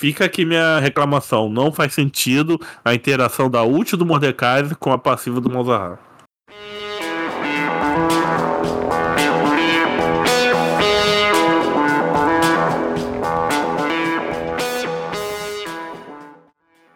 [0.00, 1.50] Fica aqui minha reclamação.
[1.50, 6.00] Não faz sentido a interação da ult do Mordecai com a passiva do Mozart.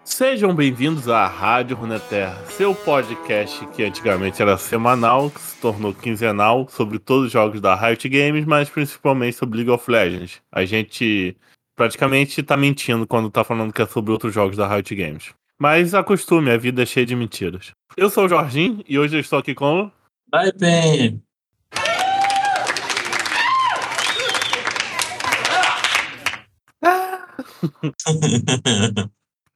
[0.02, 6.66] Sejam bem-vindos à Rádio Runeterra, seu podcast que antigamente era semanal, que se tornou quinzenal,
[6.70, 10.40] sobre todos os jogos da Riot Games, mas principalmente sobre League of Legends.
[10.50, 11.36] A gente
[11.74, 15.34] praticamente tá mentindo quando tá falando que é sobre outros jogos da Riot Games.
[15.58, 17.72] Mas acostume, a vida é cheia de mentiras.
[17.96, 19.90] Eu sou o Jorginho e hoje eu estou aqui com.
[20.30, 21.22] Vai bem!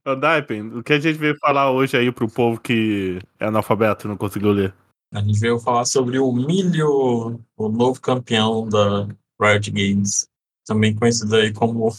[0.06, 4.06] Ô, Daipen, o que a gente veio falar hoje aí pro povo que é analfabeto
[4.06, 4.74] e não conseguiu ler?
[5.12, 9.06] A gente veio falar sobre o Milho, o novo campeão da
[9.40, 10.28] Riot Games,
[10.66, 11.90] também conhecido aí como,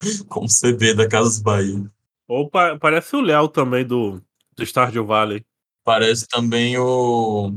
[0.28, 1.90] como CB da Casas Bahia.
[2.28, 4.22] Ou pa parece o Léo também do,
[4.56, 5.44] do Stardew Valley.
[5.84, 7.52] Parece também o.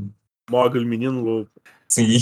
[0.50, 1.50] Mogli, menino louco.
[1.88, 2.18] Sim.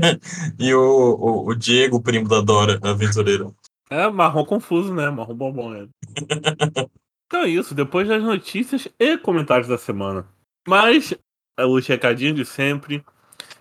[0.58, 3.54] e o, o, o, Diego, primo da Dora, aventureiro.
[3.88, 5.10] É, marrom confuso, né?
[5.10, 5.88] Marrom bombom, né?
[7.32, 10.28] Então é isso, depois das notícias e comentários da semana.
[10.68, 11.14] Mas,
[11.56, 13.02] é os recadinhos de sempre.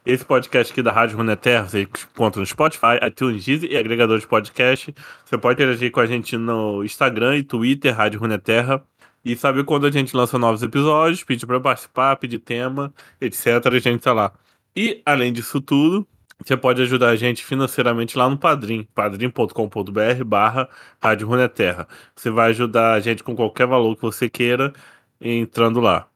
[0.05, 4.27] Esse podcast aqui da Rádio Runeterra você encontra no Spotify, iTunes, Deezer e agregador de
[4.27, 4.93] podcast.
[5.23, 8.83] Você pode interagir com a gente no Instagram e Twitter, Rádio Runeterra.
[9.23, 13.47] E saber quando a gente lança novos episódios, pedir para participar, pedir tema, etc.
[13.65, 14.33] A gente tá lá.
[14.75, 16.07] E, além disso tudo,
[16.43, 20.67] você pode ajudar a gente financeiramente lá no Padrim, padrim.com.br barra
[20.99, 21.87] Rádio Runeterra.
[22.15, 24.73] Você vai ajudar a gente com qualquer valor que você queira
[25.19, 26.07] entrando lá.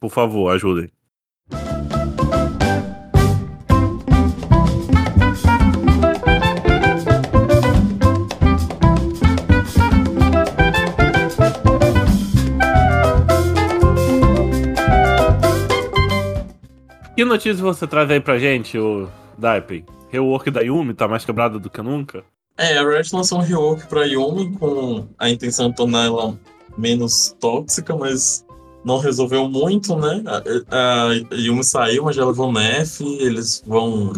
[0.00, 0.90] Por favor, ajudem.
[17.16, 19.84] Que notícias você traz aí pra gente, o Daipen?
[20.10, 22.24] Rework da Yumi tá mais quebrada do que nunca?
[22.58, 26.36] É, a Riot lançou um rework pra Yumi com a intenção de tornar ela
[26.76, 28.44] menos tóxica, mas
[28.84, 30.24] não resolveu muito, né?
[30.26, 34.12] A, a Yumi saiu, mas já levou nerf, eles vão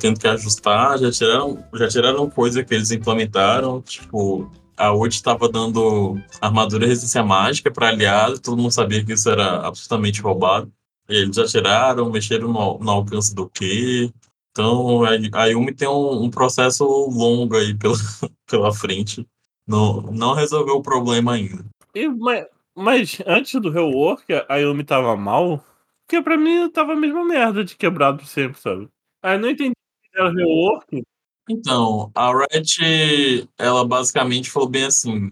[0.00, 5.50] tendo que ajustar, já tiraram, já tiraram coisa que eles implementaram, tipo, a ult estava
[5.50, 10.72] dando armadura resistência mágica para aliado, todo mundo sabia que isso era absolutamente roubado.
[11.08, 14.12] Eles já tiraram, mexeram no, no alcance do Q,
[14.58, 15.04] então,
[15.34, 17.94] a Yumi tem um, um, processo longo aí pela,
[18.50, 19.24] pela frente.
[19.64, 21.64] Não, não resolveu o problema ainda.
[21.94, 25.64] E, mas, mas antes do rework, a Yumi tava mal?
[26.04, 28.88] Porque pra mim tava a mesma merda de quebrado sempre, sabe?
[29.22, 31.04] Aí não entendi se era rework.
[31.48, 35.30] Então, a Red, ela basicamente falou bem assim: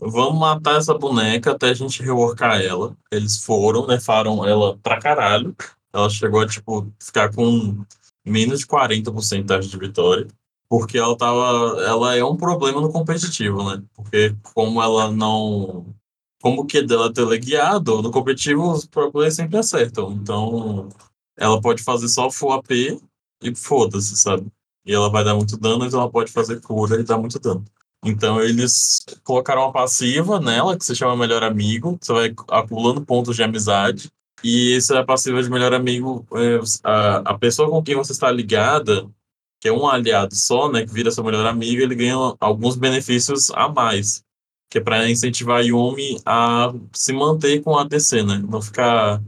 [0.00, 2.96] vamos matar essa boneca até a gente reworkar ela.
[3.10, 3.98] Eles foram, né?
[4.00, 5.54] Faram ela pra caralho.
[5.92, 7.84] Ela chegou a, tipo, ficar com
[8.24, 10.26] menos de 40% taxa de vitória,
[10.68, 13.82] porque ela tava, ela é um problema no competitivo, né?
[13.94, 15.86] Porque como ela não
[16.42, 20.12] como que dela é teleguiado, no competitivo os problemas sempre acertam.
[20.12, 20.88] Então,
[21.36, 22.70] ela pode fazer só full AP
[23.42, 24.46] e foda-se, sabe?
[24.84, 27.64] E ela vai dar muito dano, então ela pode fazer cura e dar muito dano.
[28.06, 31.98] Então eles colocaram uma passiva nela, que se chama Melhor Amigo.
[32.00, 34.10] Você vai acumulando pontos de amizade.
[34.44, 39.08] E essa passiva de melhor amigo, é, a, a pessoa com quem você está ligada,
[39.60, 43.50] que é um aliado só, né, que vira seu melhor amigo, ele ganha alguns benefícios
[43.50, 44.22] a mais,
[44.70, 49.22] que é para incentivar a Yumi a se manter com a ADC, né, não ficar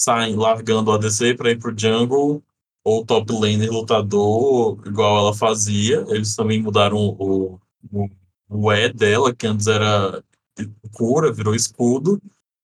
[0.00, 2.42] saindo, largando o ADC para ir pro jungle
[2.84, 6.04] ou top laner lutador, igual ela fazia.
[6.08, 7.58] Eles também mudaram o,
[7.92, 8.08] o,
[8.48, 10.22] o E dela, que antes era
[10.92, 12.20] cura, virou escudo.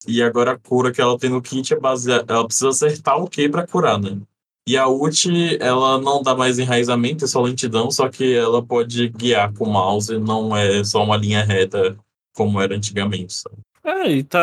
[0.06, 2.32] E agora a cura que ela tem no kit é baseada.
[2.32, 4.18] Ela precisa acertar o Q para curar, né?
[4.66, 5.28] E a ult,
[5.60, 9.72] ela não dá mais enraizamento, é só lentidão, só que ela pode guiar com o
[9.72, 11.98] mouse, não é só uma linha reta
[12.32, 13.56] como era antigamente, sabe?
[13.82, 14.38] É, e, tá,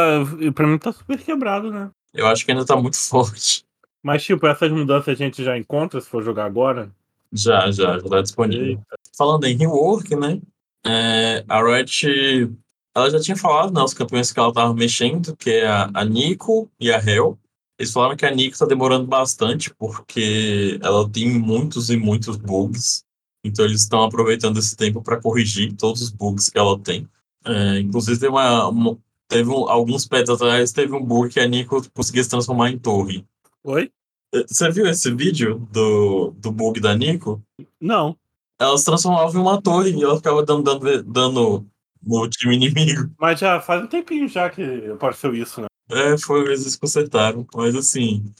[0.54, 1.90] pra mim tá super quebrado, né?
[2.14, 3.64] Eu acho que ainda tá muito forte.
[4.04, 6.92] Mas, tipo, essas mudanças a gente já encontra se for jogar agora?
[7.32, 8.68] Já, já, já tá disponível.
[8.68, 8.98] Eita.
[9.18, 10.42] Falando em rework, né?
[10.88, 12.50] É, a Riot
[12.98, 16.04] ela já tinha falado, né, os campeões que ela estava mexendo, que é a, a
[16.04, 17.38] Nico e a Hel.
[17.78, 23.06] Eles falaram que a Nico está demorando bastante, porque ela tem muitos e muitos bugs.
[23.44, 27.08] Então eles estão aproveitando esse tempo para corrigir todos os bugs que ela tem.
[27.46, 28.98] É, inclusive teve, uma, uma
[29.28, 32.80] teve um, alguns pets atrás, teve um bug que a Nico conseguia se transformar em
[32.80, 33.24] torre.
[33.64, 33.92] Oi?
[34.34, 37.44] É, você viu esse vídeo do, do bug da Nico?
[37.80, 38.18] Não.
[38.60, 41.68] Ela se transformava em uma torre e ela ficava dando, dando, dando
[42.02, 43.12] no time inimigo.
[43.20, 44.62] Mas já faz um tempinho já que
[44.92, 45.68] apareceu isso, né?
[45.90, 47.46] É, foi eles consertaram.
[47.56, 48.34] Mas assim,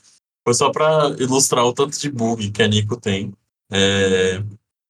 [0.44, 3.32] foi só para ilustrar o tanto de bug que a Nico tem.
[3.70, 4.42] É,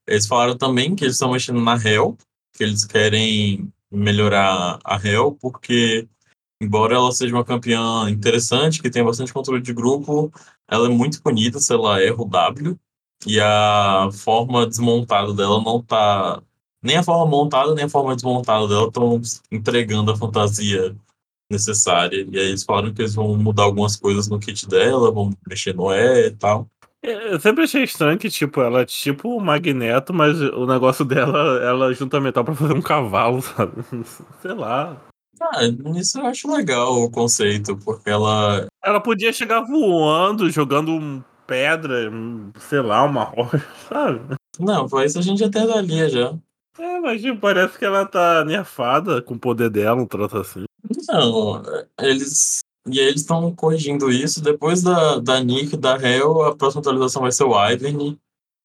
[0.07, 2.17] eles falaram também que eles estão mexendo na Hell,
[2.55, 6.09] que eles querem melhorar a Hell, porque
[6.61, 10.33] embora ela seja uma campeã interessante, que tem bastante controle de grupo,
[10.69, 12.79] ela é muito bonita se ela erra o W,
[13.27, 16.43] e a forma desmontada dela não tá.
[16.83, 19.21] Nem a forma montada, nem a forma desmontada dela estão
[19.51, 20.95] entregando a fantasia
[21.51, 22.27] necessária.
[22.31, 25.75] E aí eles falaram que eles vão mudar algumas coisas no kit dela, vão mexer
[25.75, 26.69] no E e tal.
[27.03, 31.05] É, eu sempre achei estranho que, tipo, ela é tipo o Magneto, mas o negócio
[31.05, 33.73] dela, ela junta metal pra fazer um cavalo, sabe?
[34.43, 34.97] Sei lá.
[35.41, 35.61] Ah,
[35.97, 38.67] isso eu acho legal o conceito, porque ela.
[38.85, 42.13] Ela podia chegar voando, jogando pedra,
[42.61, 44.37] sei lá, uma rocha, sabe?
[44.61, 46.39] Não, foi isso a gente até daria já.
[46.79, 50.65] É, mas tipo, parece que ela tá nerfada com o poder dela, um troço assim.
[51.09, 51.63] Não,
[52.01, 52.61] eles.
[52.87, 54.41] E aí eles estão corrigindo isso.
[54.41, 58.17] Depois da, da Nick da Hell, a próxima atualização vai ser o Ivern.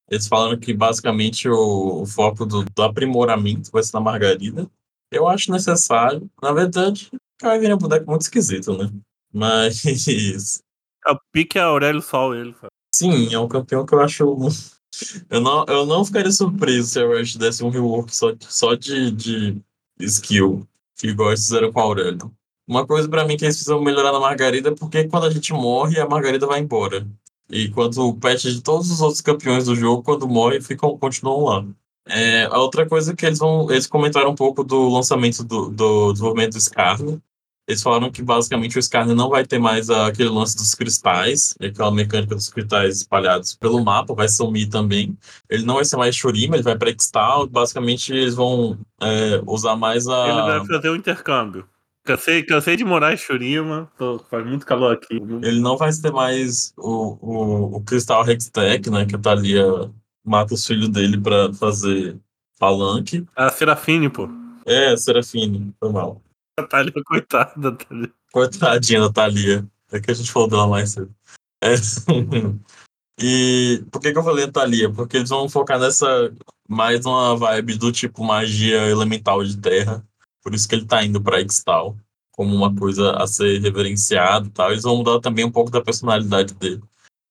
[0.08, 4.70] Eles falaram que basicamente o, o foco do, do, aprimoramento vai ser na Margarida.
[5.10, 6.30] Eu acho necessário.
[6.40, 7.10] Na verdade,
[7.42, 8.90] o Ivern é um boneco muito esquisito, né?
[9.32, 9.82] Mas.
[11.06, 12.54] É o pique é Aurélio Sol, ele.
[12.54, 12.73] Sabe?
[12.96, 14.24] Sim, é um campeão que eu acho.
[15.28, 19.10] Eu não, eu não ficaria surpreso se a Rush desse um rework só, só de,
[19.10, 19.60] de
[19.98, 20.64] skill,
[21.02, 22.32] igual eles fizeram com a Aurélio.
[22.64, 25.52] Uma coisa para mim que eles precisam melhorar na Margarida é porque quando a gente
[25.52, 27.04] morre, a Margarida vai embora.
[27.50, 31.44] E quando o patch de todos os outros campeões do jogo, quando morre, ficam, continuam
[31.44, 31.66] lá.
[32.06, 33.68] É, a outra coisa que eles vão.
[33.72, 37.20] Eles comentaram um pouco do lançamento do, do desenvolvimento do Scarlet.
[37.66, 41.90] Eles falaram que basicamente o Scarlet não vai ter mais aquele lance dos cristais, aquela
[41.90, 45.16] mecânica dos cristais espalhados pelo mapa, vai sumir também.
[45.48, 47.46] Ele não vai ser mais Shurima, ele vai para Extal.
[47.46, 50.28] Basicamente, eles vão é, usar mais a.
[50.28, 51.66] Ele vai fazer o intercâmbio.
[52.04, 55.14] Cansei, cansei de morar em Shurima, tô, faz muito calor aqui.
[55.14, 59.06] Ele não vai ter mais o, o, o Cristal Hextech, né?
[59.06, 59.90] Que a Thalia
[60.22, 62.18] mata os filhos dele pra fazer
[62.58, 63.24] palanque.
[63.34, 64.28] A Serafine, pô.
[64.66, 66.20] É, a Serafine, foi mal.
[66.58, 68.12] A coitada da Thalia.
[68.32, 69.66] Coitadinha da.
[69.90, 71.14] É que a gente falou dela mais cedo.
[71.62, 71.74] É.
[73.20, 74.90] e por que, que eu falei Thalia?
[74.90, 76.32] Porque eles vão focar nessa
[76.68, 80.04] mais uma vibe do tipo magia elemental de terra
[80.44, 81.96] por isso que ele tá indo para Extal
[82.30, 84.70] como uma coisa a ser reverenciado e tal.
[84.70, 86.82] Eles vão mudar também um pouco da personalidade dele.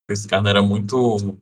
[0.09, 1.37] Esse cara era muito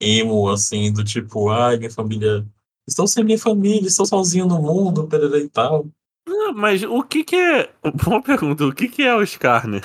[0.00, 2.44] emo, assim, do tipo, ai, minha família.
[2.88, 5.86] Estou sem minha família, estou sozinho no mundo, perere e tal.
[6.26, 7.72] Não, mas o que que é.
[8.04, 9.82] Boa pergunta, o que que é o Skarner?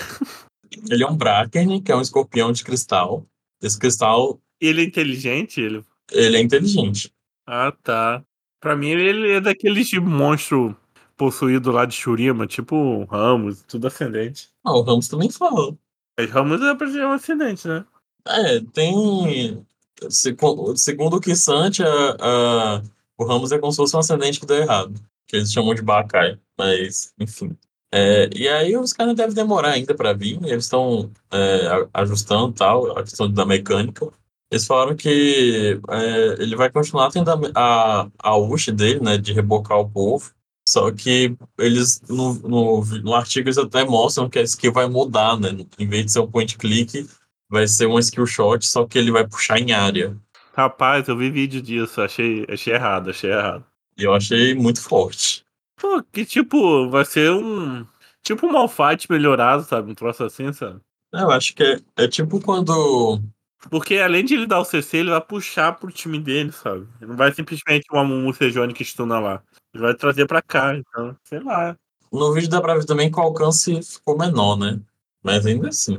[0.89, 3.25] Ele é um Bracken, que é um escorpião de cristal.
[3.61, 4.39] Esse cristal.
[4.59, 5.61] Ele é inteligente?
[5.61, 7.13] Ele, ele é inteligente.
[7.45, 8.23] Ah, tá.
[8.59, 10.75] Pra mim, ele é daqueles de monstro
[11.15, 14.49] possuído lá de Shurima, tipo Ramos, tudo ascendente.
[14.63, 15.75] Ah, o Ramos também fala.
[16.17, 17.85] Mas Ramos é pra ser um ascendente, né?
[18.27, 19.65] É, tem.
[20.09, 22.83] Segundo o Kissante, a, a,
[23.17, 24.93] o Ramos é como se fosse um ascendente que deu errado.
[25.27, 26.39] Que eles chamam de Bakai.
[26.57, 27.55] Mas, enfim.
[27.93, 30.39] É, e aí os caras devem demorar ainda para vir.
[30.43, 34.11] Eles estão é, ajustando tal, a questão da mecânica.
[34.51, 39.33] Eles falaram que é, ele vai continuar tendo a, a, a ult dele, né, de
[39.33, 40.31] rebocar o povo.
[40.67, 45.39] Só que eles, no, no, no artigo, eles até mostram que a skill vai mudar,
[45.39, 45.49] né?
[45.79, 47.07] Em vez de ser um point click,
[47.49, 50.17] vai ser um skill shot, só que ele vai puxar em área.
[50.53, 53.63] Rapaz, eu vi vídeo disso, achei, achei errado, achei errado.
[53.97, 55.45] E eu achei muito forte.
[55.75, 57.85] Pô, que tipo, vai ser um.
[58.23, 59.91] Tipo um malfight melhorado, sabe?
[59.91, 60.79] Um troço assim, sabe?
[61.13, 63.21] Eu acho que é, é tipo quando
[63.69, 66.87] porque além de ele dar o CC, ele vai puxar pro time dele, sabe?
[67.01, 69.41] Ele não vai simplesmente uma Mucejone que estuna lá.
[69.73, 71.75] Ele vai trazer pra cá, então, sei lá.
[72.11, 74.79] No vídeo dá pra ver também que o alcance ficou menor, né?
[75.23, 75.97] Mas ainda assim.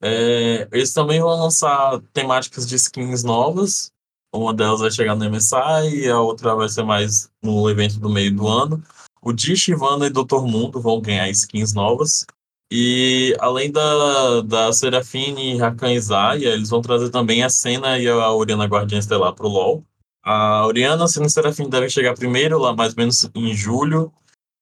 [0.00, 3.92] É, eles também vão lançar temáticas de skins novas.
[4.34, 8.10] Uma delas vai chegar no MSI e a outra vai ser mais no evento do
[8.10, 8.82] meio do ano.
[9.22, 10.42] O Dish, Ivana e Dr.
[10.42, 12.26] Mundo vão ganhar skins novas.
[12.68, 18.08] E além da, da Serafine, Rakan e Zaya, eles vão trazer também a Senna e
[18.08, 19.84] a Oriana Guardiã Estelar para o LoL.
[20.24, 24.12] A Oriana, a Senna e Serafine devem chegar primeiro, lá mais ou menos em julho.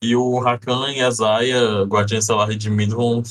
[0.02, 3.22] E o Rakan e a Zaya, Guardiã Estelar Redimido, vão,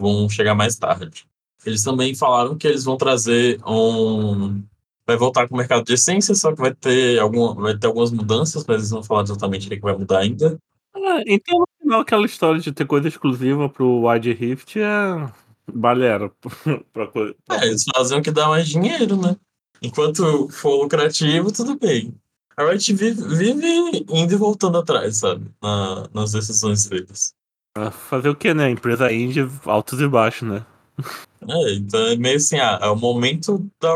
[0.00, 1.26] vão chegar mais tarde.
[1.66, 4.62] Eles também falaram que eles vão trazer um.
[5.08, 8.10] Vai voltar com o mercado de essência, só que vai ter, alguma, vai ter algumas
[8.10, 10.58] mudanças, mas eles não falaram exatamente o que vai mudar ainda.
[10.94, 15.32] Ah, então não, aquela história de ter coisa exclusiva pro Wide Rift é
[15.72, 16.30] balera.
[16.92, 17.10] pra.
[17.52, 19.34] É, eles fazem o que dá mais dinheiro, né?
[19.80, 22.14] Enquanto for lucrativo, tudo bem.
[22.54, 25.46] A Riot vive, vive indo e voltando atrás, sabe?
[25.62, 27.32] Na, nas decisões deles.
[27.76, 28.68] Ah, Fazer o que, né?
[28.68, 30.66] Empresa indie, altos e baixos, né?
[31.48, 33.94] É, então é meio assim, ah, é o momento da,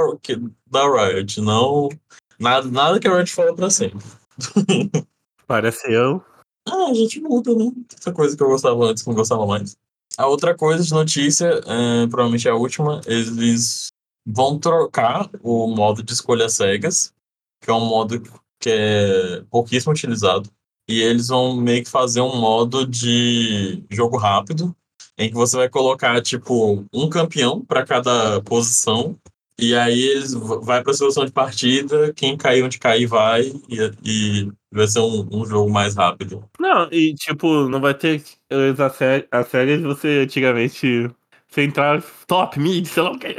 [0.71, 1.91] da Riot, não.
[2.39, 4.07] Nada, nada que a Riot fala pra sempre.
[5.47, 6.25] Parece eu.
[6.67, 7.71] Ah, a gente muda, né?
[7.95, 9.77] Essa coisa que eu gostava antes, que não gostava mais.
[10.17, 13.89] A outra coisa de notícia, é, provavelmente a última, eles
[14.25, 17.13] vão trocar o modo de escolha cegas,
[17.61, 18.23] que é um modo
[18.61, 20.49] que é pouquíssimo utilizado.
[20.89, 24.75] E eles vão meio que fazer um modo de jogo rápido,
[25.23, 29.17] em que você vai colocar, tipo, um campeão para cada posição.
[29.59, 33.93] E aí eles vai para a solução de partida, quem cair onde cair vai, e,
[34.02, 36.43] e vai ser um, um jogo mais rápido.
[36.59, 41.09] Não, e tipo, não vai ter as a sé- as séries você antigamente
[41.49, 43.37] você entrar top, mid, sei lá o quê.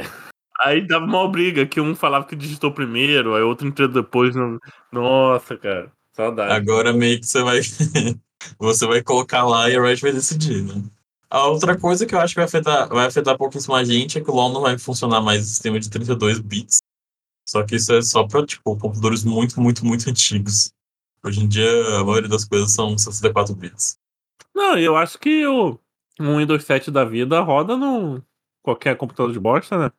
[0.60, 4.34] Aí dava uma briga que um falava que digitou primeiro, aí outro entrou depois.
[4.36, 4.58] No...
[4.92, 6.52] Nossa, cara, saudade.
[6.52, 7.60] Agora meio que você vai
[8.58, 10.82] você vai colocar lá e a Riot vai decidir, né?
[11.34, 14.30] A outra coisa que eu acho que vai afetar, vai afetar pouquíssima gente é que
[14.30, 16.78] o LoL não vai funcionar mais no sistema de 32 bits.
[17.44, 20.70] Só que isso é só para tipo, computadores muito, muito, muito antigos.
[21.24, 23.98] Hoje em dia, a maioria das coisas são 64 bits.
[24.54, 25.76] Não, eu acho que o
[26.20, 28.22] um Windows 7 da vida roda no
[28.62, 29.90] qualquer computador de bosta, né?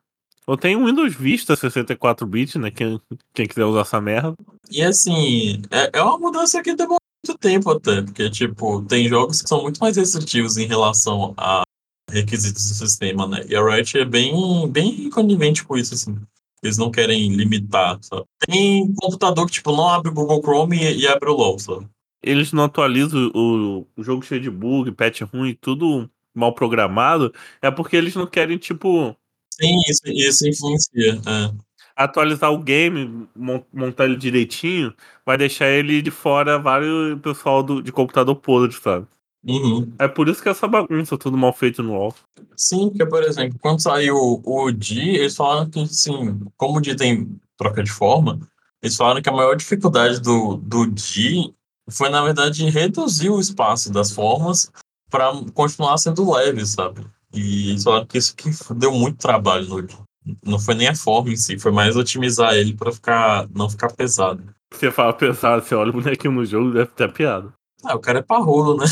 [0.46, 2.70] Ou tem um Windows Vista 64 bits, né?
[2.70, 2.98] Quem,
[3.34, 4.34] quem quiser usar essa merda.
[4.70, 9.42] E assim, é, é uma mudança que demora muito tempo até, porque, tipo, tem jogos
[9.42, 11.62] que são muito mais restritivos em relação a
[12.10, 13.44] requisitos do sistema, né?
[13.48, 16.16] E a Riot é bem, bem conivente com isso, assim.
[16.62, 18.24] Eles não querem limitar, sabe?
[18.46, 21.86] Tem computador que, tipo, não abre o Google Chrome e, e abre o LoL, sabe?
[22.22, 27.32] Eles não atualizam o, o jogo cheio de bug, patch ruim, tudo mal programado.
[27.60, 29.16] É porque eles não querem, tipo,
[29.60, 31.20] Sim, isso, isso influencia.
[31.26, 31.65] É.
[31.96, 37.82] atualizar o game, mon- montar ele direitinho, vai deixar ele de fora vários pessoal do,
[37.82, 39.06] de computador podre, sabe?
[39.48, 39.92] Uhum.
[39.98, 42.14] É por isso que essa bagunça, tudo mal feito no UOL.
[42.56, 46.96] Sim, porque, por exemplo, quando saiu o Di, eles falaram que, assim, como o Di
[46.96, 48.40] tem troca de forma,
[48.82, 51.54] eles falaram que a maior dificuldade do, do Di
[51.88, 54.70] foi, na verdade, reduzir o espaço das formas
[55.08, 57.06] para continuar sendo leve, sabe?
[57.32, 59.96] E eles falaram que isso que deu muito trabalho no Di.
[60.44, 63.92] Não foi nem a forma em si, foi mais otimizar ele para ficar, não ficar
[63.92, 64.42] pesado.
[64.72, 67.52] Você fala pesado, você olha o bonequinho no jogo, deve ter piada.
[67.84, 68.86] Ah, o cara é parrudo, né?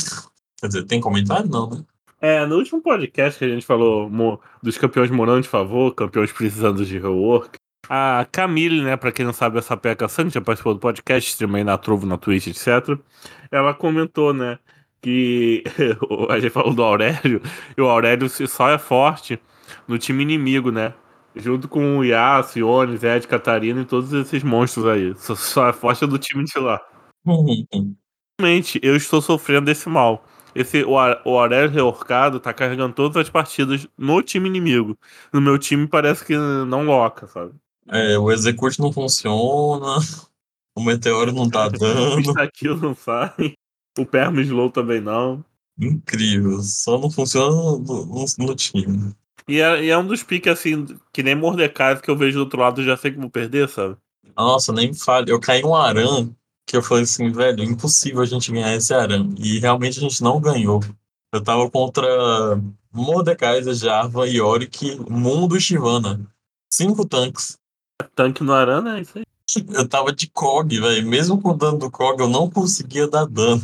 [0.61, 1.49] Quer dizer, tem comentário?
[1.49, 1.83] Não, né?
[2.21, 6.33] É, no último podcast que a gente falou mo- dos campeões morando de favor, campeões
[6.33, 10.73] precisando de rework, a Camille, né, pra quem não sabe, essa peca sangue, já participou
[10.73, 12.99] do podcast, streama aí na Trovo, na Twitch, etc.
[13.51, 14.59] Ela comentou, né,
[15.03, 15.63] que
[16.31, 17.43] a gente falou do Aurélio,
[17.77, 19.39] e o Aurélio só é forte
[19.87, 20.95] no time inimigo, né?
[21.37, 25.15] Junto com o Yasuo, Ionis, Ed, Catarina e todos esses monstros aí.
[25.17, 26.81] Só, só é forte do time de lá.
[28.41, 30.25] Realmente, eu estou sofrendo desse mal.
[30.55, 34.97] Esse, o, A- o Aurélio reorcado tá carregando todas as partidas no time inimigo.
[35.33, 37.53] No meu time parece que não loca, sabe?
[37.89, 39.99] É, o execute não funciona,
[40.77, 42.21] o meteoro não tá O dando.
[42.31, 43.55] Stakill não sai.
[43.99, 45.45] O Perma Slow também não.
[45.79, 49.13] Incrível, só não funciona no, no, no time.
[49.49, 52.45] E é, e é um dos piques assim, que nem Mordecai, que eu vejo do
[52.45, 53.97] outro lado já sei que vou perder, sabe?
[54.37, 55.31] Nossa, nem me fale.
[55.31, 56.31] Eu caí um Aran
[56.67, 59.35] que eu falei assim, velho, impossível a gente ganhar esse Aran.
[59.39, 60.81] E realmente a gente não ganhou.
[61.33, 62.07] Eu tava contra
[62.93, 66.27] Mordecai, Jarva, Yorick, Mundo e Shivana.
[66.73, 67.59] Cinco tanques.
[68.15, 69.25] Tanque no Arana é isso aí.
[69.75, 71.07] Eu tava de COG, velho.
[71.07, 73.63] Mesmo com o dano do COG, eu não conseguia dar dano.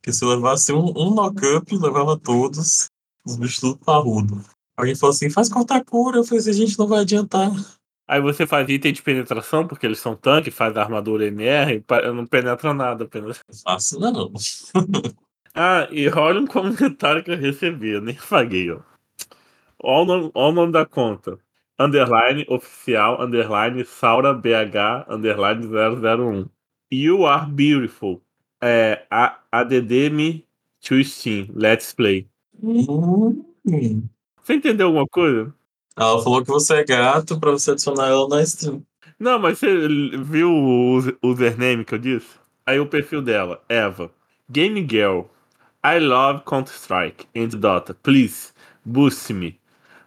[0.00, 2.88] Porque se eu levasse um, um knock-up, levava todos.
[3.26, 4.42] Os bichos tudo parrudo.
[4.78, 6.18] Alguém falou assim, faz cortar cura.
[6.18, 7.50] Eu falei assim, a gente não vai adiantar.
[8.06, 12.72] Aí você faz item de penetração, porque eles são tanque, faz armadura MR, não penetra
[12.72, 13.42] nada apenas.
[13.64, 14.32] Fácil não.
[15.60, 18.78] Ah, e olha um comentário que eu recebi, eu nem paguei, ó.
[19.82, 21.36] Olha o nome, olha o nome da conta.
[21.80, 26.48] Underline oficial, underline Saura BH, underline 001.
[26.92, 28.22] You are beautiful.
[28.62, 30.46] É, a, ADD me
[30.80, 31.48] to Steam.
[31.52, 32.28] Let's play.
[32.62, 33.42] Hum.
[34.48, 35.52] Você entendeu alguma coisa?
[35.94, 38.82] Ela falou que você é gato pra você adicionar ela na stream.
[39.20, 39.86] Não, mas você
[40.22, 42.28] viu o user- username que eu disse?
[42.64, 44.10] Aí o perfil dela, Eva.
[44.48, 45.24] Game Girl.
[45.84, 47.94] I love Counter-Strike and Dota.
[48.02, 48.54] Please,
[48.86, 49.60] boost me.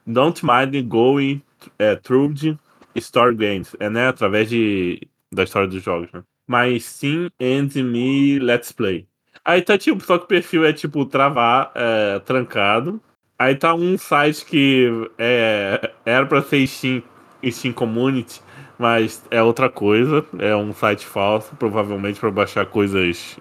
[0.08, 1.44] Don't mind going
[1.78, 2.58] é, through the
[3.00, 3.76] story games.
[3.80, 4.08] É, né?
[4.08, 6.24] Através de, da história dos jogos, né?
[6.48, 9.08] Mas sim, and me, let's play.
[9.46, 13.00] Aí tá tipo, só que o perfil é tipo travar, é, trancado.
[13.42, 17.02] Aí tá um site que é, era pra ser Steam,
[17.44, 18.40] Steam Community,
[18.78, 23.40] Mas é outra coisa, é um site falso, provavelmente para baixar coisas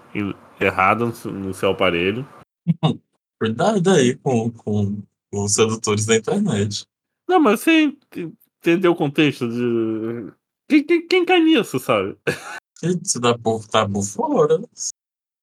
[0.58, 2.26] erradas no seu aparelho.
[3.38, 5.02] Cuidado aí com, com
[5.34, 6.86] os sedutores da internet.
[7.28, 7.94] Não, mas você
[8.58, 10.32] entendeu o contexto de.
[10.66, 12.16] Quem, quem, quem cai nisso, sabe?
[12.82, 14.62] Você tá por, tá por fora.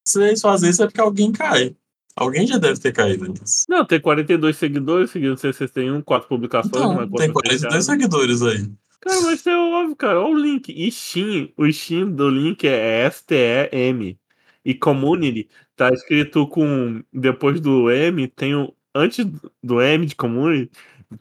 [0.04, 1.76] Se eles fazem isso é porque alguém cai.
[2.18, 3.64] Alguém já deve ter caído nisso.
[3.68, 6.74] Não, tem 42 seguidores, seguindo C61, 4 publicações.
[6.74, 8.68] Então, tem 42 seguidores aí.
[9.00, 10.20] Cara, mas é óbvio, cara.
[10.20, 10.72] Olha o link.
[10.72, 14.18] E Steam, o Steam do link é S-T-E-M.
[14.64, 17.02] E Community tá escrito com.
[17.12, 18.74] Depois do M, tem o.
[18.94, 19.24] Antes
[19.62, 20.70] do M de Community,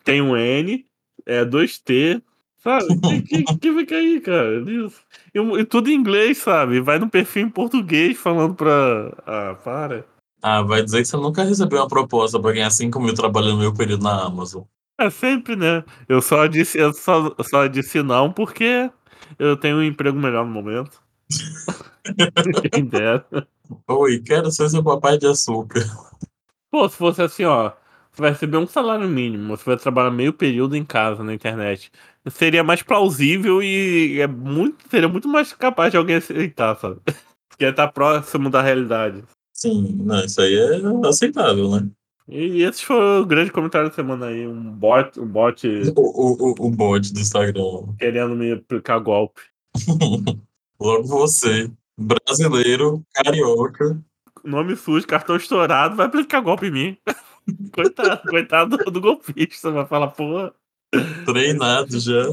[0.03, 0.85] tem um N,
[1.25, 2.21] é 2T,
[2.57, 2.87] sabe?
[2.99, 4.59] que, que, que fica aí, cara?
[4.69, 4.99] Isso.
[5.33, 6.79] E, e, tudo em inglês, sabe?
[6.79, 9.13] Vai no perfil em português falando pra.
[9.25, 10.05] Ah, para.
[10.41, 13.61] Ah, vai dizer que você nunca recebeu uma proposta pra ganhar 5 mil trabalhando no
[13.61, 14.63] meu período na Amazon.
[14.99, 15.83] É sempre, né?
[16.07, 18.89] Eu só disse, eu só, só disse não porque
[19.37, 21.01] eu tenho um emprego melhor no momento.
[22.71, 23.25] Quem dera.
[23.87, 25.83] Oi, quero ser seu papai de açúcar.
[26.71, 27.71] Pô, se fosse assim, ó,
[28.11, 31.91] você vai receber um salário mínimo, você vai trabalhar meio período em casa na internet.
[32.29, 36.99] Seria mais plausível e é muito, seria muito mais capaz de alguém aceitar, sabe?
[37.49, 39.23] Porque estar próximo da realidade.
[39.57, 41.89] Sim, não, isso aí é aceitável, né?
[42.29, 44.45] E esse foi o grande comentário da semana aí.
[44.45, 45.19] Um bot.
[45.19, 47.95] Um bot o, o, o bot do Instagram.
[47.97, 49.41] Querendo me aplicar golpe.
[50.79, 53.99] Logo você, brasileiro, carioca.
[54.43, 56.97] Nome sujo, cartão estourado, vai aplicar golpe em mim.
[57.73, 60.53] coitado, coitado do, do golpista, vai falar, porra.
[61.25, 62.27] Treinado já.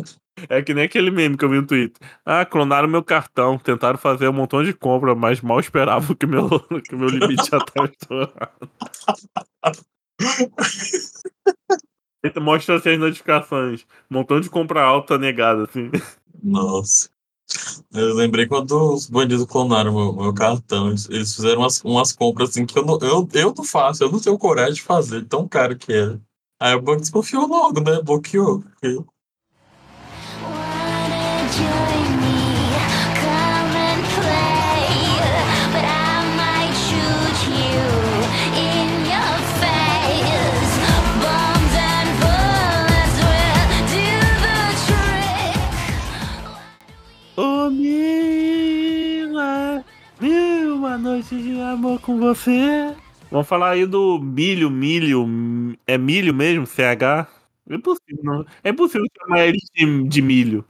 [0.48, 2.06] É que nem aquele meme que eu vi no Twitter.
[2.24, 6.48] Ah, clonaram meu cartão, tentaram fazer um montão de compra, mas mal esperavam que meu,
[6.82, 8.70] que meu limite já estava estourado.
[12.40, 13.86] Mostra assim as notificações.
[14.10, 15.90] Montão de compra alta negada, assim.
[16.42, 17.08] Nossa.
[17.92, 20.88] Eu lembrei quando os bandidos clonaram meu, meu cartão.
[20.88, 24.10] Eles, eles fizeram umas, umas, compras assim que eu não, eu, eu não faço, eu
[24.10, 26.18] não tenho coragem de fazer, tão caro que é.
[26.60, 28.00] Aí o banco desconfiou logo, né?
[28.02, 28.62] Bloqueou.
[28.62, 29.04] Porque
[51.14, 52.94] noite de amor com você.
[53.30, 55.76] Vamos falar aí do milho, milho.
[55.86, 57.28] É milho mesmo, CH?
[57.68, 58.46] É impossível, não.
[58.62, 60.64] É impossível chamar ele de, de milho.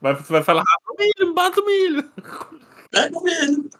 [0.00, 2.10] Vai, vai falar, ah, milho, bata o milho.
[2.90, 3.70] Pega o milho.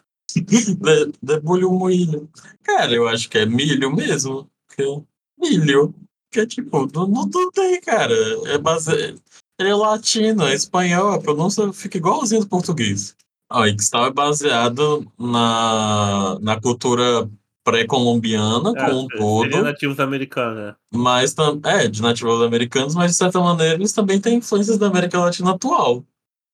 [1.22, 2.28] Debulha o milho.
[2.62, 4.48] Cara, eu acho que é milho mesmo.
[4.74, 5.02] Que é
[5.38, 5.94] milho.
[6.30, 8.14] Que é tipo, não, não tem, cara.
[8.46, 9.16] É base...
[9.58, 13.14] Ele é latino, é espanhol, a pronúncia fica igualzinho do português.
[13.50, 17.28] Ó, Ixtal é baseado na, na cultura
[17.64, 19.48] pré-colombiana é, como um todo.
[19.50, 20.74] De nativos americanos, né?
[20.92, 25.18] Mas é, de nativos americanos, mas de certa maneira eles também têm influências da América
[25.18, 26.04] Latina atual.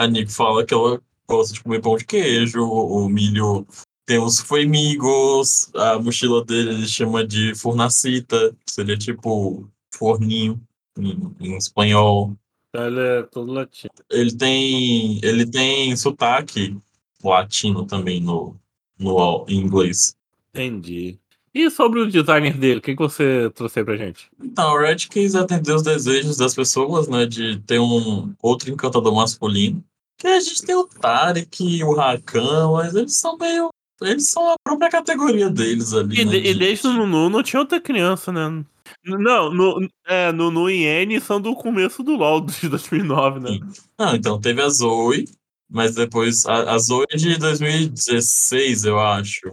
[0.01, 3.67] A Nick fala que ela gosta de comer pão de queijo, o milho
[4.07, 10.61] tem os fuemigos, a mochila dele ele chama de furnacita, que seria tipo forninho
[10.97, 12.37] em, em espanhol.
[12.73, 13.91] Ele é todo latino.
[14.11, 16.77] Ele tem, ele tem sotaque
[17.25, 18.57] latino também no,
[18.99, 20.17] no em inglês.
[20.57, 21.19] Entendi.
[21.55, 24.29] E sobre o designer dele, o que, que você trouxe aí pra gente?
[24.39, 27.25] Então, o Red quis atender os desejos das pessoas, né?
[27.25, 29.83] De ter um outro encantador masculino.
[30.19, 33.71] Que a gente tem o Tarek e o Rakan, mas eles são meio.
[34.03, 36.21] Eles são a própria categoria deles ali.
[36.21, 38.63] E, né, de, e desde o Nunu não tinha outra criança, né?
[39.03, 43.59] Não, no, é, no, no IN são do começo do LoL de 2009, né?
[43.99, 45.25] Não, então teve a Zoe,
[45.71, 49.53] mas depois a, a Zoe é de 2016, eu acho.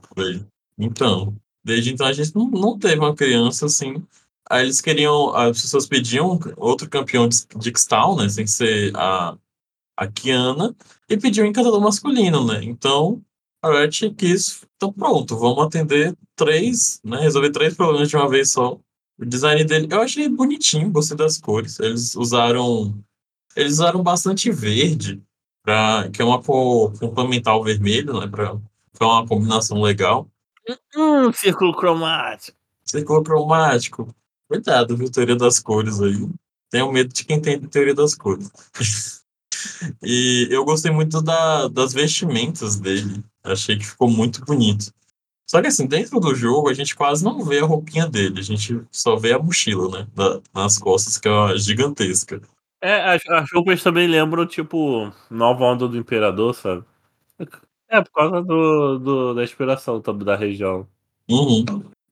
[0.77, 4.03] Então, desde então a gente não, não teve uma criança assim.
[4.49, 8.29] Aí eles queriam, as pessoas pediam outro campeão de, de X-Town, né?
[8.29, 9.37] Sem ser a,
[9.97, 10.75] a Kiana,
[11.09, 12.63] e pediam um encantador masculino, né?
[12.63, 13.21] Então
[13.63, 17.21] a Riot quis, então pronto, vamos atender três, né?
[17.21, 18.77] Resolver três problemas de uma vez só.
[19.17, 21.79] O design dele, eu achei bonitinho, gostei das cores.
[21.79, 22.93] Eles usaram.
[23.55, 25.21] Eles usaram bastante verde,
[25.63, 28.27] pra, que é uma cor complementar ao vermelho, né?
[28.27, 28.59] Pra,
[28.91, 30.27] pra uma combinação legal.
[30.95, 32.57] Hum, círculo cromático.
[32.85, 34.15] Círculo cromático.
[34.47, 35.11] Cuidado, viu?
[35.11, 36.27] Teoria das cores aí.
[36.69, 38.49] Tenho medo de quem tem teoria das cores.
[40.03, 43.23] e eu gostei muito da, das vestimentas dele.
[43.43, 44.93] Achei que ficou muito bonito.
[45.49, 48.39] Só que assim, dentro do jogo, a gente quase não vê a roupinha dele.
[48.39, 50.07] A gente só vê a mochila, né?
[50.15, 52.41] Da, nas costas, que é gigantesca.
[52.81, 56.83] É, as as roupas também lembram, tipo, Nova Onda do Imperador, sabe.
[57.93, 60.87] É, por causa do do da inspiração também da região.
[61.29, 61.63] Uhum.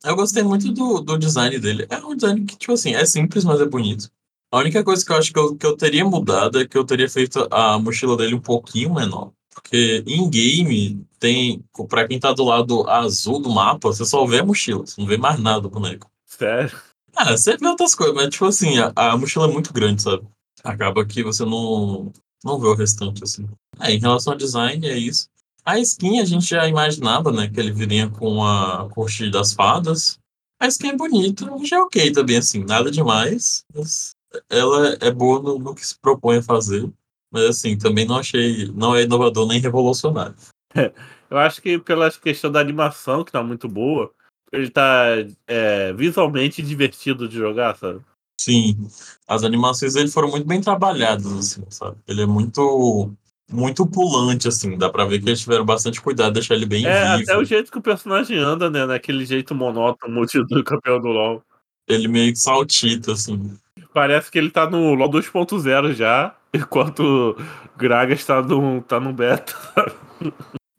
[0.04, 1.88] Eu gostei muito do do design dele.
[1.90, 4.08] É um design que, tipo assim, é simples, mas é bonito.
[4.52, 6.86] A única coisa que eu acho que eu que eu teria mudado é que eu
[6.86, 9.32] teria feito a mochila dele um pouquinho menor.
[9.56, 14.40] Porque em game tem pra quem tá do lado azul do mapa, você só vê
[14.40, 16.08] a mochila, você não vê mais nada do boneco.
[16.28, 16.78] Sério?
[17.16, 20.28] Ah, você vê outras coisas, mas tipo assim, a a mochila é muito grande, sabe.
[20.64, 22.14] Acaba que você não
[22.44, 23.48] não vê o restante, assim.
[23.80, 25.28] É, em relação ao design, é isso.
[25.66, 30.20] A skin a gente já imaginava, né, que ele viria com a Corte das Fadas.
[30.60, 34.16] A skin é bonita, já é ok também, assim, nada demais, mas
[34.50, 36.90] ela é boa no no que se propõe a fazer.
[37.32, 40.36] Mas, assim, também não achei não é inovador nem revolucionário.
[40.76, 40.92] É,
[41.30, 44.12] eu acho que pela questão da animação que tá muito boa,
[44.52, 45.06] ele tá,
[45.48, 48.02] eh, visualmente divertido de jogar, sabe.
[48.40, 48.88] Sim,
[49.28, 51.98] as animações dele foram muito bem trabalhadas, assim, sabe.
[52.08, 53.14] Ele é muito
[53.52, 56.86] muito pulante, assim, dá pra ver que eles tiveram bastante cuidado de deixar ele bem
[56.86, 57.46] É, até o vivo.
[57.46, 61.44] jeito que o personagem anda, né, naquele jeito monótono do campeão do LoL.
[61.88, 63.58] Ele meio que saltita, assim.
[63.94, 69.12] Parece que ele tá no LoL 2.0 já, enquanto o Gragas tá no tá no
[69.12, 69.54] beta.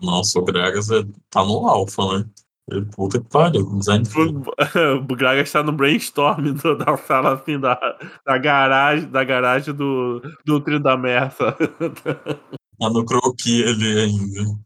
[0.00, 2.24] Nossa, o Gragas é tá no alfa, né.
[2.94, 4.42] Puta que pariu, design feio.
[5.10, 7.76] O Gragas tá no brainstorm do da sala, assim, da
[8.24, 11.58] da garagem da garagem do do Tryndamere, sabe.
[12.82, 14.58] Tá no croquis ali ainda.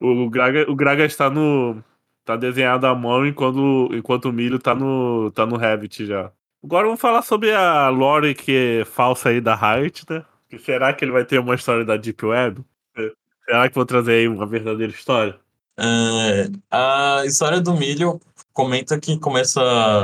[0.00, 1.82] O Graga o Gragas tá no
[2.24, 6.32] tá desenhado à mão enquanto enquanto o Milho tá no tá no Revit já.
[6.64, 10.24] Agora vamos falar sobre a lore que é falsa aí da Riot, né.
[10.48, 12.64] Que será que ele vai ter uma história da Deep Web?
[12.96, 13.12] Se
[13.44, 15.38] será que vão trazer aí uma verdadeira história?
[15.78, 18.18] Eh, a história do Milho
[18.54, 19.60] comenta que começa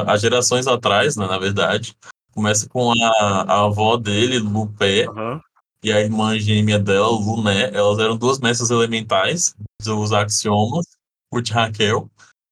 [0.06, 1.96] há gerações atrás, né, na verdade.
[2.32, 5.40] Começa com a a avó dele, Lupé, Aham.
[5.84, 7.70] E a irmã gêmea dela, Luné.
[7.74, 10.86] Elas eram 2 mestras elementais dos Axiomas,
[11.32, 12.10] Ruth e Raquel,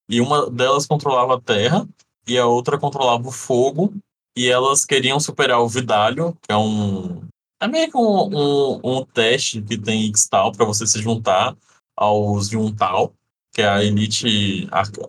[0.08, 1.88] e uma delas controlava a terra
[2.28, 3.94] e a outra controlava o fogo,
[4.36, 7.22] e elas queriam superar o Vidalho, que é um
[7.62, 8.28] é meio que um
[8.76, 11.56] um um teste que tem Ixtal pra você se juntar
[11.96, 13.14] aos Yuntal,
[13.54, 14.68] que é a elite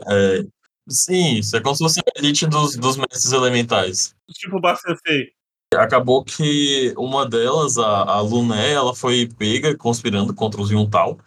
[0.10, 0.46] eh,
[0.90, 4.16] sim, isso é como se fosse a elite dos dos mestres elementais.
[4.34, 5.34] Tipo Bastante.
[5.76, 11.18] Acabou que uma delas, a a Luné, ela foi pega conspirando contra os Yuntal,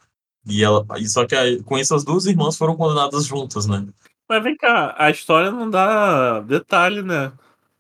[0.47, 3.87] e ela só que com isso as 2 irmãs foram condenadas juntas, né.
[4.29, 7.33] Mas vem cá, a história não dá detalhe, né.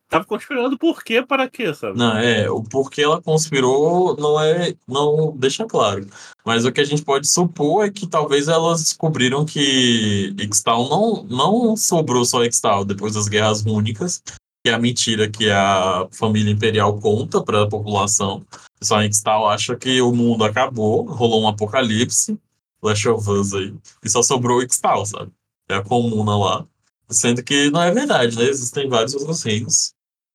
[0.07, 1.99] Estava conspirando por quê, para quê, sabe.
[1.99, 6.07] Não, é, o porquê ela conspirou não é não deixa claro.
[6.45, 11.25] Mas o que a gente pode supor é que talvez elas descobriram que Ixtal não
[11.25, 14.23] não sobrou só Ixtal depois das Guerras Rúnicas,
[14.67, 18.45] que é a mentira que a família imperial conta pra população.
[18.83, 22.37] Só Ixtal acha que o mundo acabou, rolou um apocalipse,
[22.83, 23.73] Last of Us aí,
[24.05, 25.31] e só sobrou Ixtal, sabe.
[25.69, 26.67] É a comuna lá.
[27.09, 29.93] Sendo que não é verdade, né, existem vários outros reinos.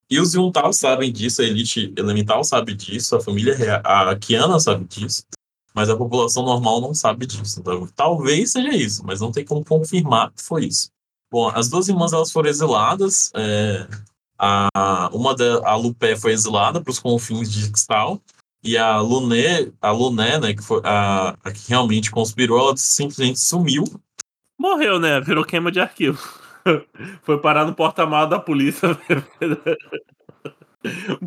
[0.10, 4.62] E os Yuntal sabem disso, a elite elemental sabe disso, a família rea a Kiana
[4.62, 5.24] sabe disso,
[5.74, 7.60] mas a população normal não sabe disso.
[7.60, 10.90] Então, talvez seja isso, mas não tem como confirmar que foi isso.
[11.30, 13.88] Bom, as 2 irmãs elas foram exiladas, eh,
[14.42, 18.20] a uma da a Lupé foi exilada para os confins de Ixtal,
[18.64, 23.40] e a Luné a Luné, né, que foi a a que realmente conspirou, ela simplesmente
[23.40, 23.84] sumiu.
[24.60, 26.20] Morreu, né, virou queima de arquivo.
[27.24, 28.90] Foi parar no porta-mala da polícia.